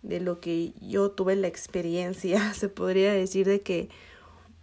de 0.01 0.19
lo 0.19 0.39
que 0.39 0.73
yo 0.81 1.11
tuve 1.11 1.35
la 1.37 1.47
experiencia, 1.47 2.53
se 2.53 2.67
podría 2.67 3.13
decir 3.13 3.47
de 3.47 3.61
que 3.61 3.89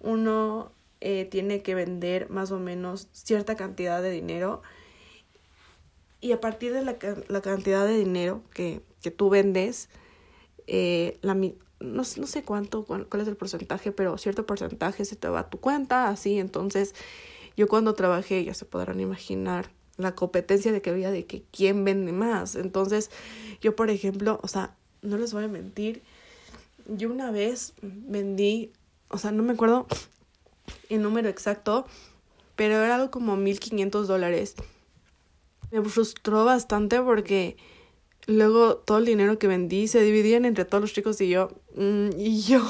uno 0.06 0.72
eh, 1.00 1.26
tiene 1.26 1.62
que 1.62 1.74
vender 1.74 2.30
más 2.30 2.52
o 2.52 2.58
menos 2.58 3.08
cierta 3.12 3.56
cantidad 3.56 4.00
de 4.00 4.10
dinero 4.10 4.62
y 6.20 6.32
a 6.32 6.40
partir 6.40 6.72
de 6.72 6.82
la, 6.82 6.96
la 7.28 7.40
cantidad 7.42 7.86
de 7.86 7.98
dinero 7.98 8.42
que, 8.54 8.80
que 9.02 9.10
tú 9.10 9.28
vendes, 9.28 9.88
eh, 10.66 11.18
no, 11.22 11.34
no 11.80 12.04
sé 12.04 12.42
cuánto, 12.42 12.84
cuál, 12.84 13.06
cuál 13.06 13.22
es 13.22 13.28
el 13.28 13.36
porcentaje, 13.36 13.92
pero 13.92 14.16
cierto 14.18 14.46
porcentaje 14.46 15.04
se 15.04 15.16
te 15.16 15.28
va 15.28 15.40
a 15.40 15.50
tu 15.50 15.60
cuenta, 15.60 16.08
así. 16.08 16.38
Entonces, 16.38 16.94
yo 17.56 17.68
cuando 17.68 17.94
trabajé, 17.94 18.44
ya 18.44 18.54
se 18.54 18.64
podrán 18.64 19.00
imaginar 19.00 19.70
la 19.98 20.14
competencia 20.14 20.72
de 20.72 20.82
que 20.82 20.90
había 20.90 21.10
de 21.10 21.26
que 21.26 21.42
quién 21.52 21.84
vende 21.84 22.12
más. 22.12 22.56
Entonces, 22.56 23.10
yo, 23.60 23.76
por 23.76 23.90
ejemplo, 23.90 24.40
o 24.42 24.48
sea, 24.48 24.74
no 25.02 25.18
les 25.18 25.32
voy 25.32 25.44
a 25.44 25.48
mentir, 25.48 26.02
yo 26.88 27.10
una 27.10 27.30
vez 27.30 27.74
vendí, 27.82 28.72
o 29.08 29.18
sea, 29.18 29.32
no 29.32 29.42
me 29.42 29.52
acuerdo 29.52 29.86
el 30.88 31.02
número 31.02 31.28
exacto, 31.28 31.86
pero 32.54 32.82
era 32.82 32.96
algo 32.96 33.10
como 33.10 33.36
1500 33.36 34.08
dólares. 34.08 34.54
Me 35.70 35.82
frustró 35.82 36.44
bastante 36.44 37.00
porque 37.00 37.56
luego 38.26 38.76
todo 38.76 38.98
el 38.98 39.04
dinero 39.04 39.38
que 39.38 39.46
vendí 39.46 39.88
se 39.88 40.00
dividían 40.00 40.44
entre 40.44 40.64
todos 40.64 40.82
los 40.82 40.92
chicos 40.92 41.20
y 41.20 41.28
yo. 41.28 41.50
Mm, 41.74 42.10
y 42.18 42.40
yo, 42.42 42.62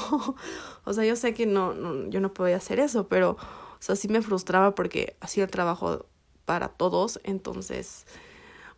o 0.83 0.93
sea, 0.93 1.05
yo 1.05 1.15
sé 1.15 1.33
que 1.33 1.45
no, 1.45 1.73
no, 1.73 2.09
yo 2.09 2.19
no 2.19 2.33
podía 2.33 2.57
hacer 2.57 2.79
eso, 2.79 3.07
pero, 3.07 3.31
o 3.31 3.81
sea, 3.81 3.95
sí 3.95 4.07
me 4.07 4.21
frustraba 4.21 4.75
porque 4.75 5.15
hacía 5.19 5.43
el 5.43 5.51
trabajo 5.51 6.05
para 6.45 6.69
todos. 6.69 7.19
Entonces, 7.23 8.05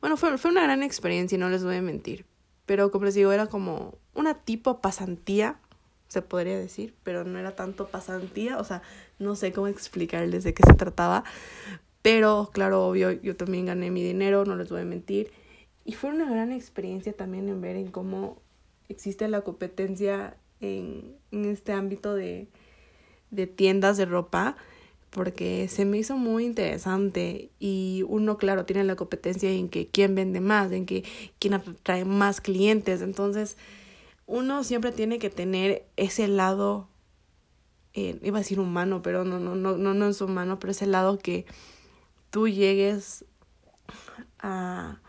bueno, 0.01 0.17
fue, 0.17 0.37
fue 0.37 0.51
una 0.51 0.63
gran 0.63 0.83
experiencia 0.83 1.35
y 1.35 1.39
no 1.39 1.49
les 1.49 1.63
voy 1.63 1.75
a 1.75 1.81
mentir. 1.81 2.25
Pero 2.65 2.91
como 2.91 3.05
les 3.05 3.15
digo, 3.15 3.31
era 3.31 3.47
como 3.47 3.97
una 4.13 4.35
tipo 4.35 4.79
pasantía, 4.79 5.59
se 6.09 6.21
podría 6.21 6.59
decir, 6.59 6.93
pero 7.03 7.23
no 7.23 7.39
era 7.39 7.55
tanto 7.55 7.87
pasantía, 7.87 8.57
o 8.57 8.63
sea, 8.63 8.81
no 9.19 9.35
sé 9.35 9.53
cómo 9.53 9.67
explicarles 9.67 10.43
de 10.43 10.53
qué 10.53 10.63
se 10.65 10.73
trataba, 10.73 11.23
pero 12.01 12.49
claro, 12.51 12.85
obvio, 12.87 13.11
yo 13.11 13.35
también 13.35 13.67
gané 13.67 13.91
mi 13.91 14.03
dinero, 14.03 14.43
no 14.43 14.55
les 14.55 14.69
voy 14.69 14.81
a 14.81 14.85
mentir. 14.85 15.31
Y 15.85 15.93
fue 15.93 16.09
una 16.09 16.29
gran 16.29 16.51
experiencia 16.51 17.13
también 17.13 17.47
en 17.47 17.61
ver 17.61 17.75
en 17.75 17.91
cómo 17.91 18.41
existe 18.89 19.27
la 19.27 19.41
competencia 19.41 20.35
en, 20.61 21.15
en 21.31 21.45
este 21.45 21.73
ámbito 21.73 22.15
de, 22.15 22.47
de 23.29 23.47
tiendas 23.47 23.97
de 23.97 24.05
ropa, 24.05 24.57
porque 25.11 25.67
se 25.67 25.85
me 25.85 25.97
hizo 25.97 26.17
muy 26.17 26.45
interesante 26.45 27.49
y 27.59 28.03
uno, 28.07 28.37
claro, 28.37 28.65
tiene 28.65 28.83
la 28.83 28.95
competencia 28.95 29.49
en 29.51 29.69
que 29.69 29.87
quién 29.87 30.15
vende 30.15 30.39
más, 30.39 30.71
en 30.71 30.85
que 30.85 31.03
quién 31.39 31.55
atrae 31.55 32.05
más 32.05 32.41
clientes. 32.41 33.01
Entonces, 33.01 33.57
uno 34.29 34.63
siempre 34.63 34.91
tiene 34.91 35.17
que 35.17 35.31
tener 35.31 35.87
ese 35.97 36.27
lado, 36.27 36.87
eh, 37.93 38.19
iba 38.21 38.37
a 38.37 38.41
decir 38.41 38.59
humano, 38.59 39.01
pero 39.01 39.25
no, 39.25 39.39
no, 39.39 39.55
no, 39.55 39.75
no, 39.75 39.95
no 39.95 40.07
es 40.07 40.21
humano, 40.21 40.59
pero 40.59 40.69
ese 40.69 40.85
lado 40.85 41.17
que 41.17 41.47
tú 42.29 42.47
llegues 42.47 43.25
a, 44.37 45.01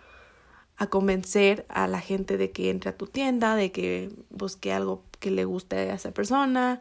a 0.78 0.86
convencer 0.86 1.66
a 1.68 1.86
la 1.86 2.00
gente 2.00 2.38
de 2.38 2.50
que 2.50 2.70
entre 2.70 2.90
a 2.90 2.96
tu 2.96 3.06
tienda, 3.06 3.56
de 3.56 3.70
que 3.70 4.10
busque 4.30 4.72
algo 4.72 5.02
que 5.18 5.30
le 5.30 5.44
guste 5.44 5.76
a 5.76 5.94
esa 5.94 6.12
persona 6.12 6.80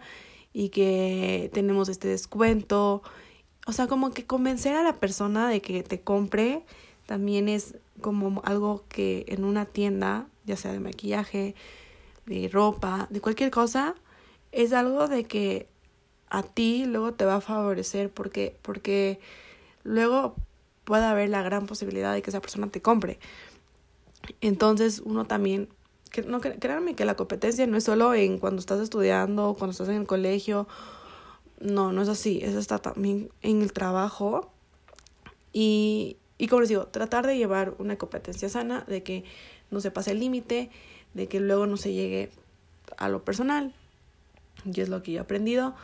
y 0.53 0.69
que 0.69 1.51
tenemos 1.53 1.89
este 1.89 2.07
descuento. 2.07 3.03
O 3.67 3.73
sea, 3.73 3.87
como 3.87 4.11
que 4.11 4.25
convencer 4.25 4.77
a 4.77 4.83
la 4.83 4.95
persona 4.95 5.49
de 5.49 5.61
que 5.61 5.83
te 5.83 5.99
compre 5.99 6.63
también 7.05 7.49
es 7.49 7.75
como 7.99 8.41
algo 8.45 8.85
que 8.87 9.25
en 9.27 9.43
una 9.43 9.65
tienda, 9.65 10.27
ya 10.45 10.55
sea 10.55 10.71
de 10.71 10.79
maquillaje, 10.79 11.53
de 12.29 12.47
ropa, 12.47 13.07
de 13.09 13.21
cualquier 13.21 13.49
cosa, 13.49 13.95
es 14.51 14.71
algo 14.71 15.07
de 15.07 15.25
que 15.25 15.67
a 16.29 16.43
ti 16.43 16.85
luego 16.85 17.13
te 17.13 17.25
va 17.25 17.35
a 17.35 17.41
favorecer 17.41 18.11
porque 18.11 18.55
porque 18.61 19.19
luego 19.83 20.35
puede 20.83 21.05
haber 21.05 21.29
la 21.29 21.41
gran 21.41 21.65
posibilidad 21.65 22.13
de 22.13 22.21
que 22.21 22.29
esa 22.29 22.39
persona 22.39 22.67
te 22.67 22.81
compre. 22.81 23.19
Entonces 24.41 25.01
uno 25.03 25.25
también, 25.25 25.69
no, 26.27 26.39
créanme 26.39 26.95
que 26.95 27.05
la 27.05 27.15
competencia 27.15 27.65
no 27.65 27.77
es 27.77 27.83
solo 27.83 28.13
en 28.13 28.37
cuando 28.37 28.59
estás 28.59 28.79
estudiando, 28.79 29.55
cuando 29.57 29.71
estás 29.71 29.89
en 29.89 29.95
el 29.95 30.07
colegio, 30.07 30.67
no, 31.59 31.91
no 31.91 32.03
es 32.03 32.09
así, 32.09 32.39
es 32.43 32.53
está 32.55 32.77
también 32.77 33.31
en 33.41 33.63
el 33.63 33.73
trabajo 33.73 34.51
y, 35.51 36.17
y 36.37 36.47
como 36.47 36.61
les 36.61 36.69
digo, 36.69 36.85
tratar 36.87 37.25
de 37.25 37.37
llevar 37.37 37.73
una 37.79 37.97
competencia 37.97 38.49
sana, 38.49 38.83
de 38.87 39.01
que 39.01 39.23
no 39.71 39.81
se 39.81 39.89
pase 39.91 40.11
el 40.11 40.19
límite, 40.19 40.69
de 41.13 41.27
que 41.27 41.39
luego 41.39 41.65
no 41.65 41.77
se 41.77 41.93
llegue 41.93 42.31
a 42.97 43.09
lo 43.09 43.23
personal, 43.23 43.73
y 44.65 44.81
es 44.81 44.89
lo 44.89 45.01
que 45.03 45.13
yo 45.13 45.19
he 45.19 45.21
aprendido. 45.21 45.75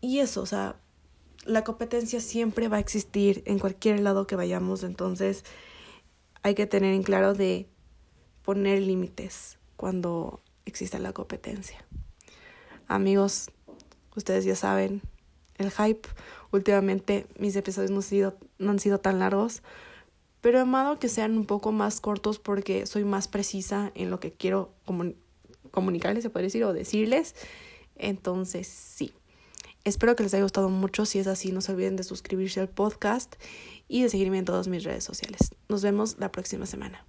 Y 0.00 0.18
eso, 0.18 0.42
o 0.42 0.46
sea, 0.46 0.76
la 1.44 1.64
competencia 1.64 2.20
siempre 2.20 2.68
va 2.68 2.76
a 2.76 2.80
existir 2.80 3.42
en 3.46 3.58
cualquier 3.58 4.00
lado 4.00 4.26
que 4.26 4.36
vayamos, 4.36 4.82
entonces 4.82 5.44
hay 6.42 6.54
que 6.54 6.66
tener 6.66 6.94
en 6.94 7.02
claro 7.02 7.34
de 7.34 7.68
poner 8.44 8.82
límites 8.82 9.58
cuando 9.76 10.40
exista 10.64 10.98
la 10.98 11.12
competencia. 11.12 11.84
Amigos, 12.88 13.50
ustedes 14.16 14.44
ya 14.44 14.56
saben, 14.56 15.02
el 15.56 15.70
hype, 15.70 16.08
últimamente 16.50 17.26
mis 17.38 17.56
episodios 17.56 17.90
no 17.90 17.98
han 17.98 18.02
sido, 18.02 18.36
no 18.58 18.70
han 18.70 18.78
sido 18.78 18.98
tan 18.98 19.18
largos, 19.18 19.62
pero 20.42 20.60
amado 20.60 20.98
que 20.98 21.08
sean 21.08 21.38
un 21.38 21.46
poco 21.46 21.72
más 21.72 22.00
cortos 22.00 22.38
porque 22.38 22.84
soy 22.84 23.04
más 23.04 23.28
precisa 23.28 23.92
en 23.94 24.10
lo 24.10 24.20
que 24.20 24.32
quiero 24.32 24.74
comunicarles, 25.70 26.24
se 26.24 26.30
puede 26.30 26.46
decir, 26.46 26.64
o 26.64 26.74
decirles. 26.74 27.34
Entonces, 27.96 28.66
sí. 28.66 29.12
Espero 29.84 30.14
que 30.16 30.24
les 30.24 30.34
haya 30.34 30.42
gustado 30.42 30.68
mucho. 30.68 31.06
Si 31.06 31.18
es 31.20 31.28
así, 31.28 31.52
no 31.52 31.60
se 31.60 31.72
olviden 31.72 31.96
de 31.96 32.02
suscribirse 32.02 32.60
al 32.60 32.68
podcast 32.68 33.36
y 33.88 34.02
de 34.02 34.08
seguirme 34.08 34.38
en 34.38 34.44
todas 34.44 34.68
mis 34.68 34.84
redes 34.84 35.04
sociales. 35.04 35.54
Nos 35.68 35.82
vemos 35.82 36.16
la 36.18 36.30
próxima 36.30 36.66
semana. 36.66 37.06